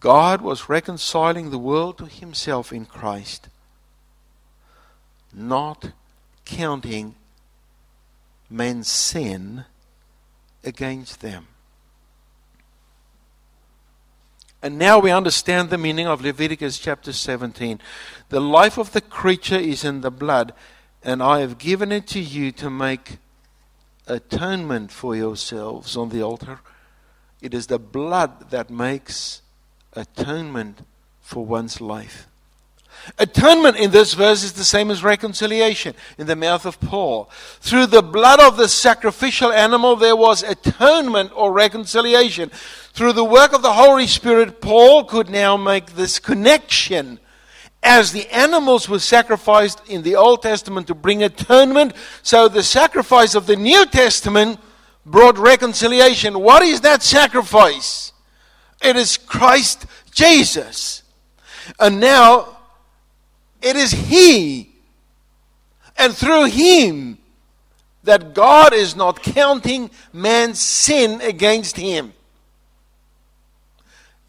God 0.00 0.42
was 0.42 0.68
reconciling 0.68 1.50
the 1.50 1.58
world 1.58 1.98
to 1.98 2.06
himself 2.06 2.72
in 2.72 2.84
Christ, 2.84 3.48
not 5.32 5.92
counting 6.44 7.14
men's 8.50 8.88
sin 8.88 9.64
against 10.64 11.20
them. 11.20 11.46
And 14.62 14.78
now 14.78 15.00
we 15.00 15.10
understand 15.10 15.70
the 15.70 15.78
meaning 15.78 16.06
of 16.06 16.22
Leviticus 16.22 16.78
chapter 16.78 17.12
17. 17.12 17.80
The 18.28 18.40
life 18.40 18.78
of 18.78 18.92
the 18.92 19.00
creature 19.00 19.58
is 19.58 19.84
in 19.84 20.02
the 20.02 20.10
blood, 20.10 20.52
and 21.02 21.20
I 21.20 21.40
have 21.40 21.58
given 21.58 21.90
it 21.90 22.06
to 22.08 22.20
you 22.20 22.52
to 22.52 22.70
make 22.70 23.18
atonement 24.06 24.92
for 24.92 25.16
yourselves 25.16 25.96
on 25.96 26.10
the 26.10 26.22
altar. 26.22 26.60
It 27.40 27.54
is 27.54 27.66
the 27.66 27.80
blood 27.80 28.50
that 28.50 28.70
makes 28.70 29.42
atonement 29.94 30.82
for 31.20 31.44
one's 31.44 31.80
life. 31.80 32.28
Atonement 33.18 33.76
in 33.76 33.90
this 33.90 34.14
verse 34.14 34.42
is 34.44 34.52
the 34.52 34.64
same 34.64 34.90
as 34.90 35.02
reconciliation 35.02 35.94
in 36.18 36.26
the 36.26 36.36
mouth 36.36 36.64
of 36.64 36.80
Paul. 36.80 37.30
Through 37.60 37.86
the 37.86 38.02
blood 38.02 38.40
of 38.40 38.56
the 38.56 38.68
sacrificial 38.68 39.52
animal, 39.52 39.96
there 39.96 40.16
was 40.16 40.42
atonement 40.42 41.32
or 41.34 41.52
reconciliation. 41.52 42.50
Through 42.92 43.14
the 43.14 43.24
work 43.24 43.52
of 43.52 43.62
the 43.62 43.72
Holy 43.72 44.06
Spirit, 44.06 44.60
Paul 44.60 45.04
could 45.04 45.30
now 45.30 45.56
make 45.56 45.94
this 45.94 46.18
connection. 46.18 47.18
As 47.82 48.12
the 48.12 48.28
animals 48.28 48.88
were 48.88 49.00
sacrificed 49.00 49.82
in 49.88 50.02
the 50.02 50.14
Old 50.14 50.42
Testament 50.42 50.86
to 50.86 50.94
bring 50.94 51.24
atonement, 51.24 51.94
so 52.22 52.48
the 52.48 52.62
sacrifice 52.62 53.34
of 53.34 53.46
the 53.46 53.56
New 53.56 53.84
Testament 53.86 54.60
brought 55.04 55.36
reconciliation. 55.36 56.38
What 56.38 56.62
is 56.62 56.82
that 56.82 57.02
sacrifice? 57.02 58.12
It 58.80 58.94
is 58.94 59.16
Christ 59.16 59.86
Jesus. 60.12 61.02
And 61.80 61.98
now 61.98 62.58
it 63.62 63.76
is 63.76 63.92
He 63.92 64.70
and 65.96 66.14
through 66.14 66.46
Him 66.46 67.18
that 68.04 68.34
God 68.34 68.72
is 68.72 68.96
not 68.96 69.22
counting 69.22 69.90
man's 70.12 70.60
sin 70.60 71.20
against 71.20 71.76
him. 71.76 72.12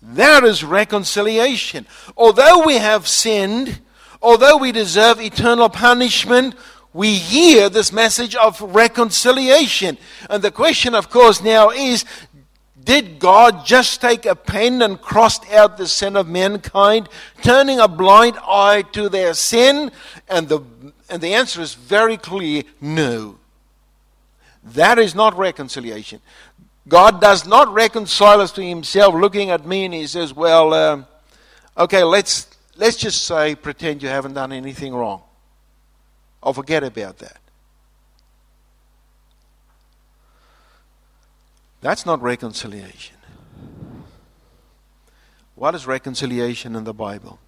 That 0.01 0.43
is 0.43 0.63
reconciliation. 0.63 1.87
Although 2.17 2.65
we 2.65 2.75
have 2.75 3.07
sinned, 3.07 3.79
although 4.21 4.57
we 4.57 4.71
deserve 4.71 5.21
eternal 5.21 5.69
punishment, 5.69 6.55
we 6.93 7.15
hear 7.15 7.69
this 7.69 7.91
message 7.91 8.35
of 8.35 8.61
reconciliation. 8.61 9.97
And 10.29 10.43
the 10.43 10.51
question, 10.51 10.93
of 10.93 11.09
course, 11.09 11.41
now 11.41 11.71
is 11.71 12.05
did 12.83 13.19
God 13.19 13.65
just 13.65 14.01
take 14.01 14.25
a 14.25 14.35
pen 14.35 14.81
and 14.81 14.99
crossed 14.99 15.49
out 15.51 15.77
the 15.77 15.87
sin 15.87 16.15
of 16.15 16.27
mankind, 16.27 17.07
turning 17.41 17.79
a 17.79 17.87
blind 17.87 18.37
eye 18.41 18.83
to 18.93 19.09
their 19.09 19.33
sin? 19.33 19.91
And 20.27 20.49
the, 20.49 20.61
and 21.09 21.21
the 21.21 21.33
answer 21.33 21.61
is 21.61 21.73
very 21.75 22.17
clear 22.17 22.63
no. 22.81 23.37
That 24.63 24.99
is 24.99 25.13
not 25.15 25.37
reconciliation. 25.37 26.21
God 26.87 27.21
does 27.21 27.45
not 27.45 27.73
reconcile 27.73 28.41
us 28.41 28.51
to 28.53 28.63
Himself 28.63 29.13
looking 29.13 29.49
at 29.49 29.65
me 29.65 29.85
and 29.85 29.93
He 29.93 30.07
says, 30.07 30.33
Well, 30.33 30.73
um, 30.73 31.05
okay, 31.77 32.03
let's, 32.03 32.47
let's 32.75 32.97
just 32.97 33.23
say, 33.25 33.55
pretend 33.55 34.03
you 34.03 34.09
haven't 34.09 34.33
done 34.33 34.51
anything 34.51 34.93
wrong. 34.93 35.21
I'll 36.41 36.53
forget 36.53 36.83
about 36.83 37.19
that. 37.19 37.37
That's 41.83 42.05
not 42.05 42.21
reconciliation. 42.21 43.17
What 45.55 45.75
is 45.75 45.85
reconciliation 45.85 46.77
in 46.77 46.85
the 46.85 46.93
Bible? 46.93 47.39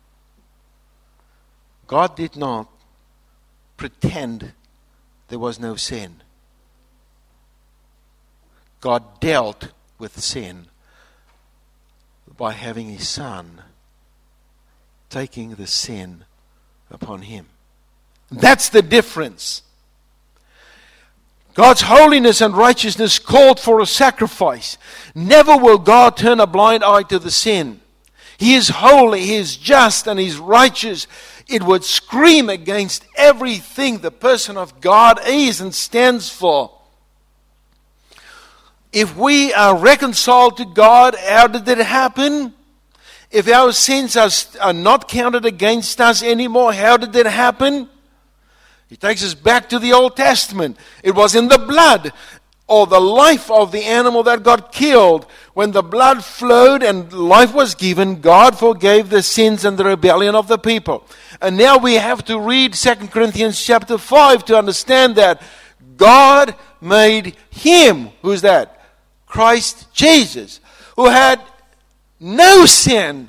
God 1.87 2.17
did 2.17 2.35
not 2.35 2.69
pretend 3.77 4.51
there 5.29 5.39
was 5.39 5.57
no 5.57 5.77
sin. 5.77 6.21
God 8.81 9.21
dealt 9.21 9.71
with 9.97 10.19
sin 10.19 10.65
by 12.35 12.51
having 12.51 12.89
his 12.89 13.07
son 13.07 13.61
taking 15.09 15.55
the 15.55 15.65
sin 15.65 16.25
upon 16.91 17.21
him. 17.21 17.45
That's 18.29 18.67
the 18.67 18.81
difference. 18.81 19.61
God's 21.55 21.83
holiness 21.83 22.41
and 22.41 22.55
righteousness 22.55 23.17
called 23.17 23.61
for 23.61 23.79
a 23.79 23.85
sacrifice. 23.85 24.77
Never 25.15 25.55
will 25.55 25.77
God 25.77 26.17
turn 26.17 26.41
a 26.41 26.45
blind 26.45 26.83
eye 26.83 27.03
to 27.03 27.17
the 27.17 27.31
sin. 27.31 27.79
He 28.37 28.55
is 28.55 28.67
holy, 28.67 29.21
He 29.21 29.35
is 29.35 29.55
just, 29.55 30.05
and 30.05 30.19
He 30.19 30.27
is 30.27 30.37
righteous. 30.37 31.07
It 31.47 31.63
would 31.63 31.85
scream 31.85 32.49
against 32.49 33.05
everything 33.15 33.99
the 33.99 34.11
person 34.11 34.57
of 34.57 34.81
God 34.81 35.19
is 35.25 35.61
and 35.61 35.73
stands 35.73 36.29
for. 36.29 36.71
If 38.91 39.15
we 39.15 39.53
are 39.53 39.77
reconciled 39.77 40.57
to 40.57 40.65
God, 40.65 41.15
how 41.15 41.47
did 41.47 41.67
it 41.69 41.77
happen? 41.77 42.53
If 43.31 43.47
our 43.47 43.71
sins 43.71 44.17
are, 44.17 44.29
are 44.59 44.73
not 44.73 45.07
counted 45.07 45.45
against 45.45 46.01
us 46.01 46.21
anymore, 46.21 46.73
how 46.73 46.97
did 46.97 47.15
it 47.15 47.27
happen? 47.27 47.89
He 48.95 48.97
takes 48.97 49.25
us 49.25 49.33
back 49.33 49.67
to 49.67 49.77
the 49.77 49.91
Old 49.91 50.15
Testament. 50.15 50.77
It 51.03 51.15
was 51.15 51.35
in 51.35 51.49
the 51.49 51.57
blood 51.57 52.13
or 52.65 52.87
the 52.87 53.01
life 53.01 53.51
of 53.51 53.73
the 53.73 53.83
animal 53.83 54.23
that 54.23 54.41
got 54.41 54.71
killed. 54.71 55.25
When 55.53 55.71
the 55.71 55.83
blood 55.83 56.23
flowed 56.23 56.81
and 56.81 57.11
life 57.11 57.53
was 57.53 57.75
given, 57.75 58.21
God 58.21 58.57
forgave 58.57 59.09
the 59.09 59.21
sins 59.21 59.65
and 59.65 59.77
the 59.77 59.83
rebellion 59.83 60.33
of 60.33 60.47
the 60.47 60.57
people. 60.57 61.05
And 61.41 61.57
now 61.57 61.77
we 61.77 61.95
have 61.95 62.23
to 62.23 62.39
read 62.39 62.73
2 62.73 62.95
Corinthians 63.09 63.61
chapter 63.61 63.97
5 63.97 64.45
to 64.45 64.57
understand 64.57 65.17
that 65.17 65.41
God 65.97 66.55
made 66.79 67.35
him, 67.49 68.11
who's 68.21 68.43
that? 68.43 68.81
Christ 69.25 69.93
Jesus, 69.93 70.61
who 70.95 71.09
had 71.09 71.41
no 72.17 72.65
sin. 72.65 73.27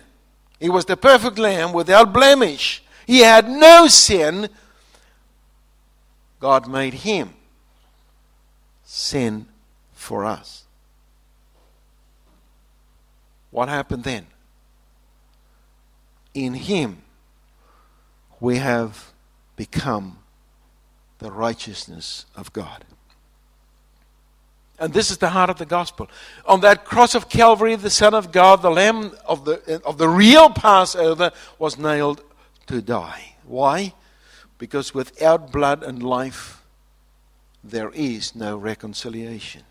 He 0.61 0.71
was 0.71 0.85
the 0.85 0.97
perfect 0.97 1.41
lamb 1.41 1.73
without 1.73 2.13
blemish. 2.13 2.85
He 3.05 3.19
had 3.19 3.51
no 3.51 3.89
sin 3.89 4.49
God 6.41 6.69
made 6.69 6.95
him 6.95 7.35
sin 8.85 9.47
for 9.93 10.25
us. 10.25 10.65
What 13.51 13.69
happened 13.69 14.05
then? 14.05 14.27
In 16.35 16.55
him, 16.55 17.03
we 18.41 18.59
have 18.59 19.13
become 19.57 20.19
the 21.19 21.33
righteousness 21.33 22.27
of 22.37 22.53
God. 22.53 22.85
And 24.79 24.93
this 24.93 25.11
is 25.11 25.17
the 25.17 25.31
heart 25.31 25.49
of 25.49 25.57
the 25.57 25.65
gospel. 25.65 26.11
On 26.45 26.61
that 26.61 26.85
cross 26.85 27.15
of 27.15 27.31
Calvary, 27.31 27.77
the 27.77 27.89
Son 27.89 28.13
of 28.13 28.31
God, 28.31 28.61
the 28.61 28.71
Lamb 28.71 29.13
of 29.27 29.47
the, 29.47 29.81
of 29.87 29.97
the 29.97 30.09
real 30.09 30.51
Passover, 30.51 31.33
was 31.59 31.79
nailed 31.79 32.23
to 32.67 32.83
die. 32.83 33.37
Why? 33.45 33.95
Because 34.59 34.95
without 34.95 35.53
blood 35.53 35.83
and 35.83 36.03
life, 36.03 36.63
there 37.63 37.91
is 37.91 38.35
no 38.35 38.57
reconciliation. 38.57 39.63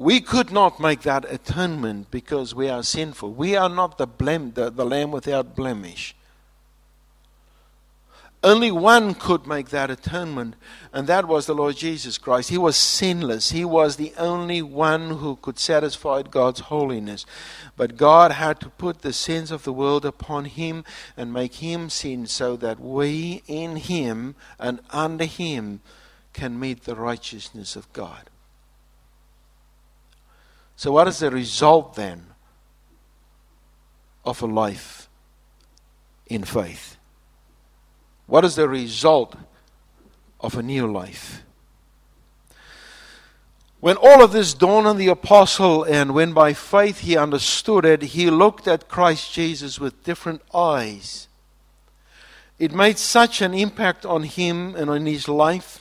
we 0.00 0.18
could 0.18 0.50
not 0.50 0.80
make 0.80 1.02
that 1.02 1.30
atonement 1.30 2.10
because 2.10 2.54
we 2.54 2.70
are 2.70 2.82
sinful. 2.82 3.34
We 3.34 3.54
are 3.54 3.68
not 3.68 3.98
the, 3.98 4.08
blem, 4.08 4.54
the, 4.54 4.70
the 4.70 4.86
lamb 4.86 5.10
without 5.10 5.54
blemish. 5.54 6.16
Only 8.42 8.70
one 8.70 9.14
could 9.14 9.46
make 9.46 9.68
that 9.68 9.90
atonement, 9.90 10.56
and 10.94 11.06
that 11.06 11.28
was 11.28 11.44
the 11.44 11.54
Lord 11.54 11.76
Jesus 11.76 12.16
Christ. 12.16 12.48
He 12.48 12.56
was 12.56 12.74
sinless. 12.74 13.50
He 13.50 13.66
was 13.66 13.96
the 13.96 14.14
only 14.16 14.62
one 14.62 15.18
who 15.18 15.36
could 15.36 15.58
satisfy 15.58 16.22
God's 16.22 16.60
holiness. 16.60 17.26
But 17.76 17.98
God 17.98 18.32
had 18.32 18.58
to 18.60 18.70
put 18.70 19.02
the 19.02 19.12
sins 19.12 19.50
of 19.50 19.64
the 19.64 19.74
world 19.74 20.06
upon 20.06 20.46
him 20.46 20.84
and 21.18 21.34
make 21.34 21.56
him 21.56 21.90
sin 21.90 22.26
so 22.26 22.56
that 22.56 22.80
we 22.80 23.42
in 23.46 23.76
him 23.76 24.36
and 24.58 24.80
under 24.88 25.26
him 25.26 25.82
can 26.32 26.58
meet 26.58 26.84
the 26.84 26.96
righteousness 26.96 27.76
of 27.76 27.92
God. 27.92 28.30
So, 30.76 30.92
what 30.92 31.08
is 31.08 31.18
the 31.18 31.30
result 31.30 31.94
then 31.94 32.28
of 34.24 34.40
a 34.40 34.46
life 34.46 35.10
in 36.26 36.44
faith? 36.44 36.96
What 38.30 38.44
is 38.44 38.54
the 38.54 38.68
result 38.68 39.34
of 40.38 40.56
a 40.56 40.62
new 40.62 40.86
life? 40.86 41.42
When 43.80 43.96
all 43.96 44.22
of 44.22 44.30
this 44.30 44.54
dawned 44.54 44.86
on 44.86 44.98
the 44.98 45.08
apostle, 45.08 45.82
and 45.82 46.14
when 46.14 46.32
by 46.32 46.52
faith 46.52 47.00
he 47.00 47.16
understood 47.16 47.84
it, 47.84 48.02
he 48.02 48.30
looked 48.30 48.68
at 48.68 48.88
Christ 48.88 49.32
Jesus 49.32 49.80
with 49.80 50.04
different 50.04 50.42
eyes. 50.54 51.26
It 52.56 52.72
made 52.72 52.98
such 52.98 53.42
an 53.42 53.52
impact 53.52 54.06
on 54.06 54.22
him 54.22 54.76
and 54.76 54.88
on 54.88 55.06
his 55.06 55.26
life 55.26 55.80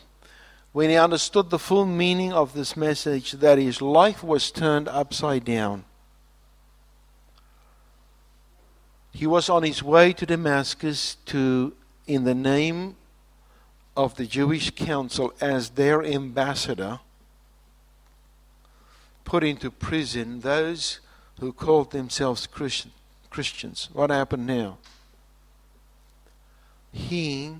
when 0.72 0.90
he 0.90 0.96
understood 0.96 1.52
the 1.52 1.60
full 1.60 1.86
meaning 1.86 2.34
of 2.34 2.54
this 2.54 2.76
message 2.76 3.34
that 3.34 3.60
his 3.60 3.80
life 3.80 4.24
was 4.24 4.50
turned 4.50 4.88
upside 4.88 5.46
down. 5.46 5.86
He 9.12 9.28
was 9.28 9.52
on 9.52 9.62
his 9.62 9.84
way 9.84 10.14
to 10.14 10.26
Damascus 10.26 11.18
to 11.28 11.74
in 12.10 12.24
the 12.24 12.34
name 12.34 12.96
of 13.96 14.16
the 14.16 14.26
Jewish 14.26 14.72
council 14.72 15.32
as 15.40 15.70
their 15.70 16.04
ambassador, 16.04 17.00
put 19.24 19.44
into 19.44 19.70
prison 19.70 20.40
those 20.40 21.02
who 21.40 21.54
called 21.54 21.92
themselves 21.92 22.48
Christian, 22.48 22.92
Christians. 23.30 23.90
What 23.94 24.10
happened 24.10 24.48
now? 24.48 24.80
He 26.92 27.58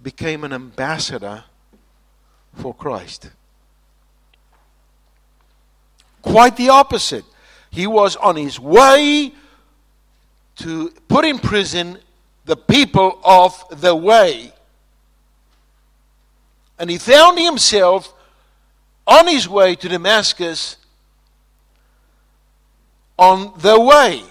became 0.00 0.44
an 0.44 0.52
ambassador 0.52 1.42
for 2.54 2.72
Christ. 2.72 3.30
Quite 6.22 6.56
the 6.56 6.68
opposite. 6.68 7.24
He 7.68 7.88
was 7.88 8.14
on 8.14 8.36
his 8.36 8.60
way 8.60 9.32
to 10.58 10.90
put 11.08 11.24
in 11.24 11.40
prison 11.40 11.98
the 12.50 12.56
people 12.56 13.16
of 13.22 13.80
the 13.80 13.94
way. 13.94 14.52
And 16.80 16.90
he 16.90 16.98
found 16.98 17.38
himself 17.38 18.12
on 19.06 19.28
his 19.28 19.48
way 19.48 19.76
to 19.76 19.88
Damascus 19.88 20.76
on 23.16 23.52
the 23.58 23.78
way. 23.78 24.24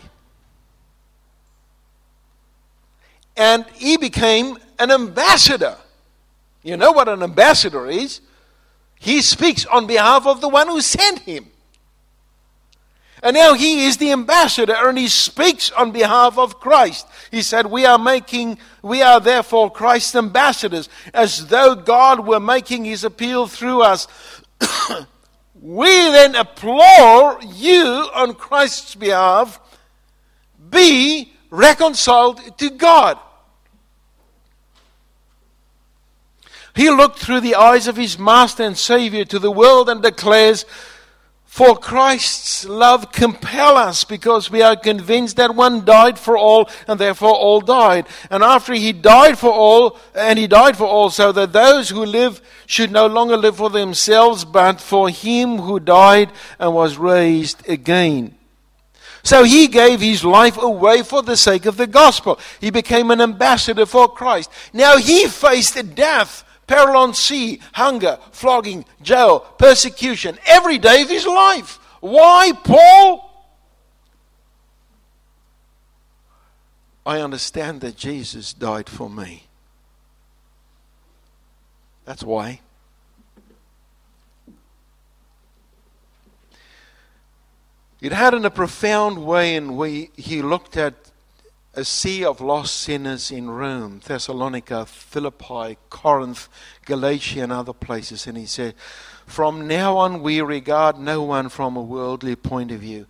And 3.38 3.66
he 3.76 3.96
became 3.96 4.58
an 4.80 4.92
ambassador. 4.92 5.78
You 6.62 6.76
know 6.76 6.92
what 6.92 7.08
an 7.08 7.24
ambassador 7.24 7.88
is? 7.88 8.20
He 9.00 9.22
speaks 9.22 9.66
on 9.66 9.88
behalf 9.88 10.28
of 10.28 10.42
the 10.42 10.50
one 10.50 10.68
who 10.68 10.82
sent 10.82 11.20
him. 11.20 11.48
And 13.22 13.34
now 13.34 13.54
he 13.54 13.86
is 13.86 13.98
the 13.98 14.12
ambassador 14.12 14.76
and 14.76 14.98
he 14.98 15.10
speaks 15.10 15.72
on 15.72 15.92
behalf 15.92 16.38
of 16.38 16.60
Christ. 16.60 17.06
He 17.32 17.42
said, 17.42 17.66
We 17.66 17.86
are 17.86 17.98
making, 17.98 18.60
we 18.82 19.02
are 19.02 19.20
therefore 19.20 19.72
Christ's 19.72 20.16
ambassadors, 20.16 20.88
as 21.14 21.48
though 21.48 21.76
God 21.76 22.26
were 22.26 22.40
making 22.40 22.86
his 22.86 23.04
appeal 23.04 23.48
through 23.48 23.82
us. 23.82 24.08
we 25.62 25.88
then 25.88 26.36
implore 26.36 27.40
you 27.46 28.10
on 28.14 28.36
Christ's 28.36 28.96
behalf, 28.96 29.60
be 30.70 31.34
reconciled 31.50 32.58
to 32.60 32.70
God. 32.70 33.20
He 36.76 36.90
looked 36.90 37.20
through 37.20 37.42
the 37.42 37.56
eyes 37.56 37.88
of 37.88 37.98
his 37.98 38.18
master 38.18 38.64
and 38.64 38.78
savior 38.78 39.26
to 39.26 39.40
the 39.40 39.52
world 39.52 39.90
and 39.90 40.02
declares, 40.02 40.66
for 41.50 41.76
Christ's 41.76 42.64
love 42.64 43.12
compel 43.12 43.76
us 43.76 44.04
because 44.04 44.52
we 44.52 44.62
are 44.62 44.76
convinced 44.76 45.38
that 45.38 45.56
one 45.56 45.84
died 45.84 46.20
for 46.20 46.38
all 46.38 46.70
and 46.88 47.00
therefore 47.00 47.34
all 47.34 47.60
died. 47.60 48.06
And 48.30 48.44
after 48.44 48.72
he 48.72 48.94
died 48.94 49.36
for 49.40 49.52
all, 49.52 49.98
and 50.14 50.38
he 50.38 50.46
died 50.46 50.78
for 50.78 50.86
all, 50.86 51.10
so 51.10 51.32
that 51.32 51.52
those 51.52 51.90
who 51.90 52.06
live 52.06 52.40
should 52.68 52.92
no 52.92 53.08
longer 53.08 53.36
live 53.36 53.58
for 53.58 53.72
themselves, 53.72 54.46
but 54.46 54.80
for 54.80 55.10
him 55.10 55.58
who 55.58 55.80
died 55.80 56.32
and 56.60 56.76
was 56.76 56.98
raised 56.98 57.68
again. 57.68 58.36
So 59.24 59.44
he 59.44 59.68
gave 59.68 60.02
his 60.02 60.24
life 60.24 60.58
away 60.58 61.02
for 61.02 61.24
the 61.24 61.36
sake 61.36 61.66
of 61.66 61.78
the 61.78 61.88
gospel. 61.88 62.40
He 62.62 62.70
became 62.70 63.10
an 63.10 63.22
ambassador 63.22 63.88
for 63.88 64.08
Christ. 64.08 64.52
Now 64.72 64.98
he 64.98 65.28
faced 65.28 65.96
death 65.96 66.44
peril 66.70 66.98
on 66.98 67.16
sea, 67.16 67.60
hunger, 67.74 68.20
flogging, 68.32 68.86
jail, 69.02 69.40
persecution, 69.40 70.38
every 70.46 70.78
day 70.78 71.02
of 71.02 71.10
his 71.10 71.26
life. 71.26 71.80
Why, 72.00 72.52
Paul? 72.64 73.26
I 77.08 77.22
understand 77.22 77.82
that 77.82 77.98
Jesus 77.98 78.54
died 78.54 78.88
for 78.88 79.10
me. 79.10 79.48
That's 82.06 82.24
why. 82.24 82.60
It 88.00 88.12
had 88.12 88.36
in 88.36 88.46
a 88.46 88.52
profound 88.52 89.26
way 89.26 89.56
in 89.56 89.76
way 89.76 90.12
he 90.16 90.44
looked 90.44 90.78
at 90.78 91.09
a 91.76 91.86
sea 91.86 92.26
of 92.26 92.42
lost 92.42 92.76
sinners 92.76 93.32
in 93.32 93.50
Rome, 93.50 94.02
Thessalonica, 94.04 94.86
Philippi, 94.86 95.78
Corinth, 95.90 96.50
Galatia, 96.86 97.44
and 97.44 97.52
other 97.52 97.74
places. 97.74 98.26
And 98.26 98.38
he 98.38 98.46
said, 98.46 98.76
From 99.26 99.68
now 99.68 99.98
on, 99.98 100.22
we 100.22 100.42
regard 100.42 100.98
no 100.98 101.22
one 101.22 101.50
from 101.50 101.78
a 101.78 101.82
worldly 101.82 102.36
point 102.36 102.72
of 102.72 102.80
view. 102.80 103.06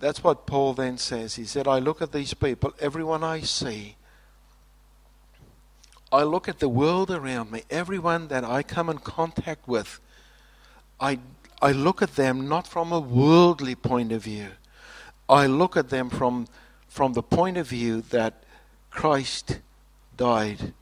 That's 0.00 0.24
what 0.24 0.46
Paul 0.46 0.74
then 0.74 0.98
says. 0.98 1.36
He 1.36 1.44
said, 1.44 1.68
I 1.68 1.78
look 1.78 2.02
at 2.02 2.12
these 2.12 2.34
people, 2.34 2.72
everyone 2.80 3.22
I 3.22 3.40
see. 3.40 3.96
I 6.10 6.24
look 6.24 6.48
at 6.48 6.58
the 6.58 6.68
world 6.68 7.10
around 7.10 7.50
me, 7.50 7.62
everyone 7.70 8.28
that 8.28 8.44
I 8.44 8.62
come 8.62 8.90
in 8.90 8.98
contact 8.98 9.66
with. 9.68 10.00
I, 11.00 11.20
I 11.60 11.72
look 11.72 12.02
at 12.02 12.16
them 12.16 12.48
not 12.48 12.66
from 12.66 12.92
a 12.92 13.00
worldly 13.00 13.74
point 13.74 14.12
of 14.12 14.24
view. 14.24 14.48
I 15.28 15.46
look 15.46 15.76
at 15.76 15.88
them 15.88 16.10
from 16.10 16.48
from 16.92 17.14
the 17.14 17.22
point 17.22 17.56
of 17.56 17.66
view 17.66 18.02
that 18.10 18.44
Christ 18.90 19.60
died 20.18 20.74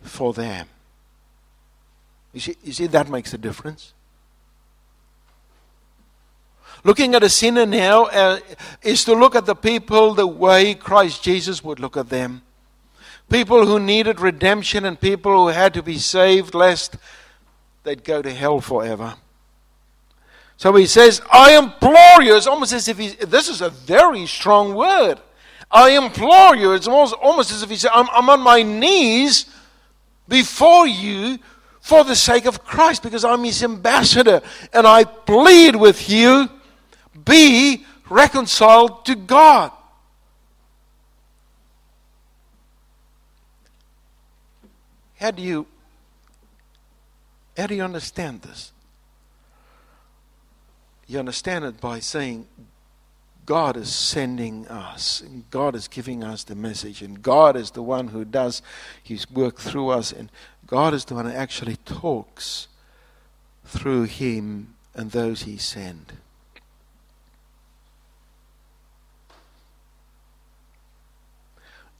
for 0.00 0.32
them. 0.32 0.66
You 2.32 2.40
see, 2.40 2.56
you 2.64 2.72
see 2.72 2.86
that 2.86 3.10
makes 3.10 3.34
a 3.34 3.38
difference. 3.38 3.92
Looking 6.82 7.14
at 7.14 7.22
a 7.22 7.28
sinner 7.28 7.66
now 7.66 8.04
uh, 8.04 8.38
is 8.80 9.04
to 9.04 9.14
look 9.14 9.34
at 9.34 9.44
the 9.44 9.54
people 9.54 10.14
the 10.14 10.26
way 10.26 10.74
Christ 10.74 11.22
Jesus 11.22 11.62
would 11.62 11.78
look 11.78 11.98
at 11.98 12.08
them. 12.08 12.40
People 13.28 13.66
who 13.66 13.78
needed 13.78 14.20
redemption 14.20 14.86
and 14.86 14.98
people 14.98 15.32
who 15.32 15.48
had 15.48 15.74
to 15.74 15.82
be 15.82 15.98
saved 15.98 16.54
lest 16.54 16.96
they'd 17.82 18.02
go 18.02 18.22
to 18.22 18.32
hell 18.32 18.62
forever. 18.62 19.16
So 20.56 20.74
he 20.74 20.86
says, 20.86 21.20
I 21.30 21.58
implore 21.58 22.22
you. 22.22 22.34
It's 22.34 22.46
almost 22.46 22.72
as 22.72 22.88
if 22.88 22.96
this 23.28 23.50
is 23.50 23.60
a 23.60 23.68
very 23.68 24.24
strong 24.24 24.74
word. 24.74 25.20
I 25.74 25.90
implore 25.90 26.54
you. 26.54 26.72
It's 26.72 26.86
almost, 26.86 27.14
almost 27.14 27.50
as 27.50 27.64
if 27.64 27.68
he 27.68 27.74
said, 27.74 27.90
I'm, 27.92 28.08
I'm 28.12 28.30
on 28.30 28.40
my 28.40 28.62
knees 28.62 29.46
before 30.28 30.86
you 30.86 31.40
for 31.80 32.04
the 32.04 32.14
sake 32.14 32.46
of 32.46 32.64
Christ 32.64 33.02
because 33.02 33.24
I'm 33.24 33.42
his 33.42 33.62
ambassador. 33.64 34.40
And 34.72 34.86
I 34.86 35.02
plead 35.02 35.74
with 35.74 36.08
you, 36.08 36.48
be 37.24 37.84
reconciled 38.08 39.04
to 39.06 39.16
God. 39.16 39.72
How 45.16 45.32
do 45.32 45.42
you 45.42 45.66
how 47.56 47.66
do 47.66 47.74
you 47.74 47.82
understand 47.82 48.42
this? 48.42 48.72
You 51.06 51.18
understand 51.18 51.64
it 51.64 51.80
by 51.80 52.00
saying 52.00 52.46
God 53.46 53.76
is 53.76 53.94
sending 53.94 54.66
us, 54.68 55.20
and 55.20 55.48
God 55.50 55.74
is 55.74 55.88
giving 55.88 56.24
us 56.24 56.44
the 56.44 56.54
message, 56.54 57.02
and 57.02 57.22
God 57.22 57.56
is 57.56 57.72
the 57.72 57.82
one 57.82 58.08
who 58.08 58.24
does 58.24 58.62
His 59.02 59.30
work 59.30 59.58
through 59.58 59.90
us, 59.90 60.12
and 60.12 60.30
God 60.66 60.94
is 60.94 61.04
the 61.04 61.14
one 61.14 61.26
who 61.26 61.32
actually 61.32 61.76
talks 61.76 62.68
through 63.64 64.04
Him 64.04 64.74
and 64.94 65.10
those 65.10 65.42
he 65.42 65.56
sent. 65.56 66.12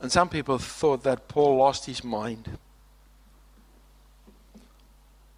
And 0.01 0.13
some 0.13 0.29
people 0.29 0.59
thought 0.59 1.03
that 1.05 1.29
Paul 1.29 1.57
lost 1.57 1.87
his 1.87 2.05
mind. 2.05 2.59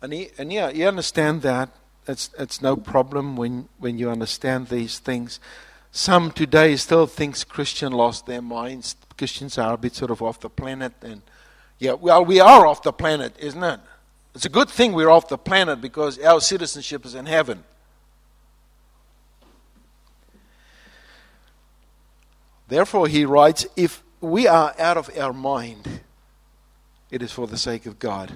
And, 0.02 0.12
he, 0.12 0.30
and 0.38 0.52
yeah, 0.52 0.70
you 0.70 0.86
understand 0.86 1.42
that. 1.42 1.70
It's, 2.08 2.30
it's 2.38 2.60
no 2.60 2.76
problem 2.76 3.36
when, 3.36 3.68
when 3.78 3.98
you 3.98 4.10
understand 4.10 4.68
these 4.68 4.98
things. 4.98 5.40
Some 5.96 6.30
today 6.30 6.76
still 6.76 7.06
thinks 7.06 7.42
Christian 7.42 7.90
lost 7.90 8.26
their 8.26 8.42
minds. 8.42 8.96
Christians 9.16 9.56
are 9.56 9.72
a 9.72 9.78
bit 9.78 9.94
sort 9.94 10.10
of 10.10 10.20
off 10.20 10.38
the 10.38 10.50
planet. 10.50 10.92
And 11.00 11.22
yeah, 11.78 11.94
well, 11.94 12.22
we 12.22 12.38
are 12.38 12.66
off 12.66 12.82
the 12.82 12.92
planet, 12.92 13.34
isn't 13.38 13.64
it? 13.64 13.80
It's 14.34 14.44
a 14.44 14.50
good 14.50 14.68
thing 14.68 14.92
we're 14.92 15.08
off 15.08 15.26
the 15.28 15.38
planet 15.38 15.80
because 15.80 16.18
our 16.18 16.42
citizenship 16.42 17.06
is 17.06 17.14
in 17.14 17.24
heaven. 17.24 17.64
Therefore, 22.68 23.08
he 23.08 23.24
writes, 23.24 23.66
if 23.74 24.02
we 24.20 24.46
are 24.46 24.74
out 24.78 24.98
of 24.98 25.08
our 25.18 25.32
mind, 25.32 26.02
it 27.10 27.22
is 27.22 27.32
for 27.32 27.46
the 27.46 27.56
sake 27.56 27.86
of 27.86 27.98
God. 27.98 28.34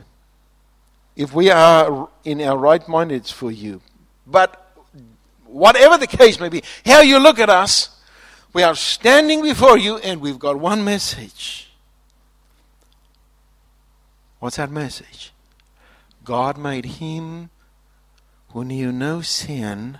If 1.14 1.34
we 1.34 1.50
are 1.50 2.08
in 2.24 2.40
our 2.40 2.56
right 2.56 2.88
mind, 2.88 3.12
it's 3.12 3.30
for 3.30 3.50
you. 3.50 3.82
But 4.26 4.59
whatever 5.50 5.98
the 5.98 6.06
case 6.06 6.40
may 6.40 6.48
be, 6.48 6.62
how 6.84 7.00
you 7.00 7.18
look 7.18 7.38
at 7.38 7.50
us, 7.50 8.00
we 8.52 8.62
are 8.62 8.74
standing 8.74 9.42
before 9.42 9.78
you 9.78 9.98
and 9.98 10.20
we've 10.20 10.38
got 10.38 10.58
one 10.58 10.84
message. 10.84 11.70
What's 14.38 14.56
that 14.56 14.70
message? 14.70 15.32
God 16.24 16.56
made 16.56 16.84
him 16.84 17.50
who 18.50 18.64
knew 18.64 18.90
no 18.90 19.20
sin 19.20 19.98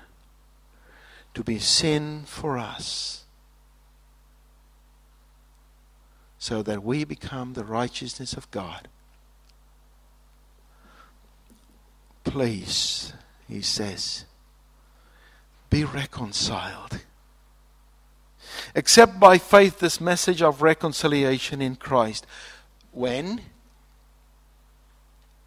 to 1.34 1.44
be 1.44 1.58
sin 1.58 2.24
for 2.26 2.58
us 2.58 3.24
so 6.38 6.62
that 6.62 6.82
we 6.82 7.04
become 7.04 7.52
the 7.52 7.64
righteousness 7.64 8.32
of 8.32 8.50
God. 8.50 8.88
Please, 12.24 13.12
he 13.46 13.60
says, 13.60 14.24
be 15.70 15.84
reconciled. 15.84 17.00
Accept 18.74 19.18
by 19.18 19.38
faith 19.38 19.78
this 19.78 20.00
message 20.00 20.42
of 20.42 20.62
reconciliation 20.62 21.62
in 21.62 21.76
Christ. 21.76 22.26
When? 22.92 23.40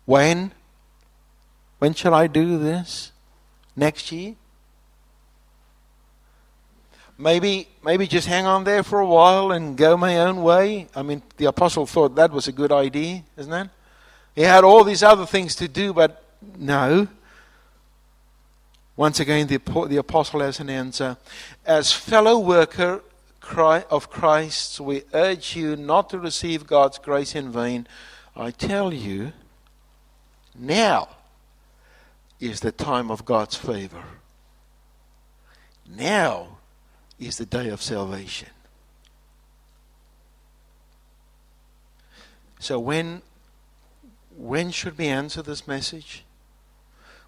When? 0.06 0.52
When 1.80 1.94
shall 1.94 2.14
I 2.14 2.28
do 2.28 2.58
this? 2.58 3.12
Next 3.76 4.12
year? 4.12 4.36
maybe 7.18 7.68
maybe 7.84 8.08
just 8.08 8.28
hang 8.28 8.46
on 8.46 8.64
there 8.64 8.84
for 8.84 9.00
a 9.00 9.06
while 9.06 9.52
and 9.52 9.78
go 9.78 9.96
my 9.96 10.20
own 10.20 10.42
way. 10.44 10.88
I 10.96 11.02
mean, 11.04 11.22
the 11.38 11.46
apostle 11.46 11.86
thought 11.86 12.16
that 12.16 12.32
was 12.32 12.48
a 12.48 12.52
good 12.52 12.72
idea, 12.72 13.24
isn't 13.38 13.54
it? 13.54 13.70
He 14.36 14.42
had 14.42 14.64
all 14.64 14.84
these 14.84 15.04
other 15.04 15.26
things 15.26 15.56
to 15.56 15.68
do, 15.68 15.94
but 15.94 16.24
no. 16.58 17.08
Once 18.96 19.20
again, 19.20 19.48
the, 19.48 19.58
the 19.88 19.98
apostle 19.98 20.40
has 20.42 20.60
an 20.60 20.70
answer. 20.70 21.18
As 21.66 21.92
fellow 21.92 22.38
worker 22.40 23.02
of 23.90 24.10
Christ, 24.10 24.80
we 24.80 25.04
urge 25.14 25.56
you 25.56 25.76
not 25.76 26.10
to 26.12 26.20
receive 26.20 26.68
God's 26.68 26.98
grace 26.98 27.36
in 27.36 27.52
vain. 27.52 27.88
I 28.36 28.52
tell 28.52 28.94
you, 28.94 29.34
now 30.58 31.10
is 32.40 32.60
the 32.60 32.72
time 32.72 33.10
of 33.10 33.26
God's 33.26 33.56
favor. 33.56 34.04
Now 35.88 36.58
is 37.20 37.38
the 37.38 37.46
day 37.46 37.70
of 37.70 37.82
salvation. 37.82 38.50
So 42.60 42.80
when 42.80 43.22
when 44.36 44.72
should 44.72 44.98
we 44.98 45.08
answer 45.08 45.42
this 45.42 45.68
message? 45.68 46.24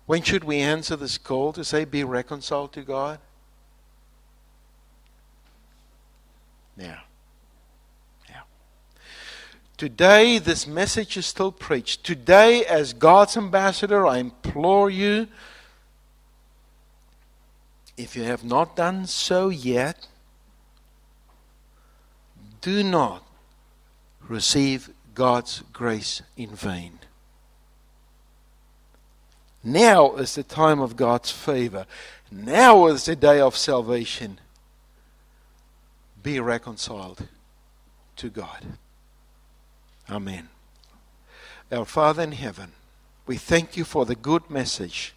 When 0.05 0.21
should 0.21 0.43
we 0.43 0.57
answer 0.57 0.95
this 0.95 1.17
call 1.17 1.53
to 1.53 1.63
say 1.63 1.85
be 1.85 2.03
reconciled 2.03 2.73
to 2.73 2.81
God? 2.81 3.19
Now. 6.77 7.01
Now. 8.29 8.43
Today 9.77 10.37
this 10.37 10.67
message 10.67 11.17
is 11.17 11.25
still 11.25 11.51
preached. 11.51 12.03
Today 12.03 12.63
as 12.65 12.93
God's 12.93 13.35
ambassador 13.35 14.05
I 14.05 14.17
implore 14.17 14.89
you 14.89 15.27
if 17.97 18.15
you 18.15 18.23
have 18.23 18.43
not 18.43 18.75
done 18.75 19.07
so 19.07 19.49
yet, 19.49 20.07
do 22.61 22.83
not 22.83 23.23
receive 24.27 24.89
God's 25.13 25.63
grace 25.71 26.21
in 26.35 26.49
vain. 26.49 26.99
Now 29.65 30.15
is 30.17 30.35
the 30.35 30.43
time 30.43 30.79
of 30.79 30.95
God's 30.95 31.31
favor. 31.31 31.87
Now 32.31 32.85
is 32.85 33.05
the 33.05 33.15
day 33.15 33.39
of 33.39 33.57
salvation. 33.57 34.39
Be 36.21 36.39
reconciled 36.39 37.27
to 38.17 38.29
God. 38.29 38.77
Amen. 40.07 40.49
Our 41.71 41.85
Father 41.85 42.21
in 42.21 42.33
heaven, 42.33 42.73
we 43.25 43.37
thank 43.37 43.75
you 43.75 43.85
for 43.85 44.05
the 44.05 44.15
good 44.15 44.51
message 44.51 45.15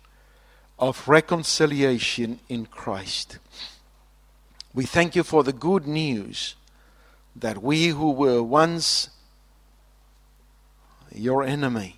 of 0.78 1.06
reconciliation 1.06 2.40
in 2.48 2.64
Christ. 2.64 3.38
We 4.72 4.86
thank 4.86 5.14
you 5.14 5.24
for 5.24 5.44
the 5.44 5.52
good 5.52 5.86
news 5.86 6.54
that 7.36 7.62
we 7.62 7.88
who 7.88 8.12
were 8.12 8.42
once 8.42 9.10
your 11.14 11.44
enemy 11.44 11.97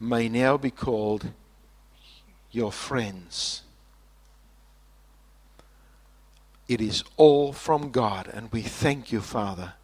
may 0.00 0.28
now 0.28 0.56
be 0.56 0.70
called 0.70 1.28
your 2.50 2.72
friends. 2.72 3.62
It 6.66 6.80
is 6.80 7.04
all 7.16 7.52
from 7.52 7.90
God, 7.90 8.28
and 8.32 8.50
we 8.50 8.62
thank 8.62 9.12
you, 9.12 9.20
Father. 9.20 9.74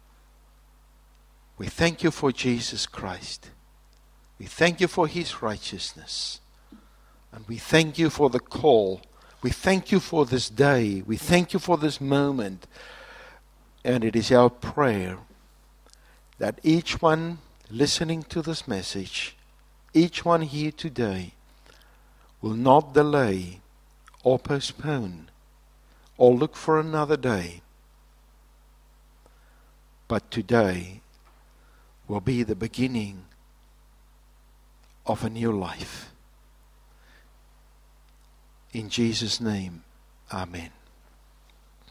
We 1.57 1.67
thank 1.67 2.03
you 2.03 2.11
for 2.11 2.31
Jesus 2.31 2.85
Christ. 2.87 3.51
We 4.39 4.45
thank 4.45 4.81
you 4.81 4.87
for 4.87 5.07
his 5.07 5.41
righteousness. 5.41 6.39
And 7.31 7.47
we 7.47 7.57
thank 7.57 7.97
you 7.97 8.09
for 8.09 8.29
the 8.29 8.39
call. 8.39 9.01
We 9.41 9.49
thank 9.51 9.91
you 9.91 9.99
for 9.99 10.25
this 10.25 10.49
day. 10.49 11.03
We 11.05 11.17
thank 11.17 11.53
you 11.53 11.59
for 11.59 11.77
this 11.77 12.01
moment. 12.01 12.67
And 13.83 14.03
it 14.03 14.15
is 14.15 14.31
our 14.31 14.49
prayer 14.49 15.19
that 16.37 16.59
each 16.63 17.01
one 17.01 17.39
listening 17.69 18.23
to 18.23 18.41
this 18.41 18.67
message, 18.67 19.36
each 19.97 20.23
one 20.23 20.43
here 20.43 20.71
today, 20.71 21.33
will 22.41 22.53
not 22.53 22.93
delay 22.93 23.59
or 24.23 24.37
postpone 24.37 25.29
or 26.17 26.33
look 26.33 26.55
for 26.55 26.79
another 26.79 27.17
day. 27.17 27.61
But 30.07 30.29
today 30.31 31.01
will 32.07 32.21
be 32.21 32.43
the 32.43 32.55
beginning 32.55 33.25
of 35.05 35.23
a 35.23 35.29
new 35.29 35.51
life. 35.51 36.11
In 38.73 38.89
Jesus' 38.89 39.41
name, 39.41 39.83
Amen. 40.31 40.76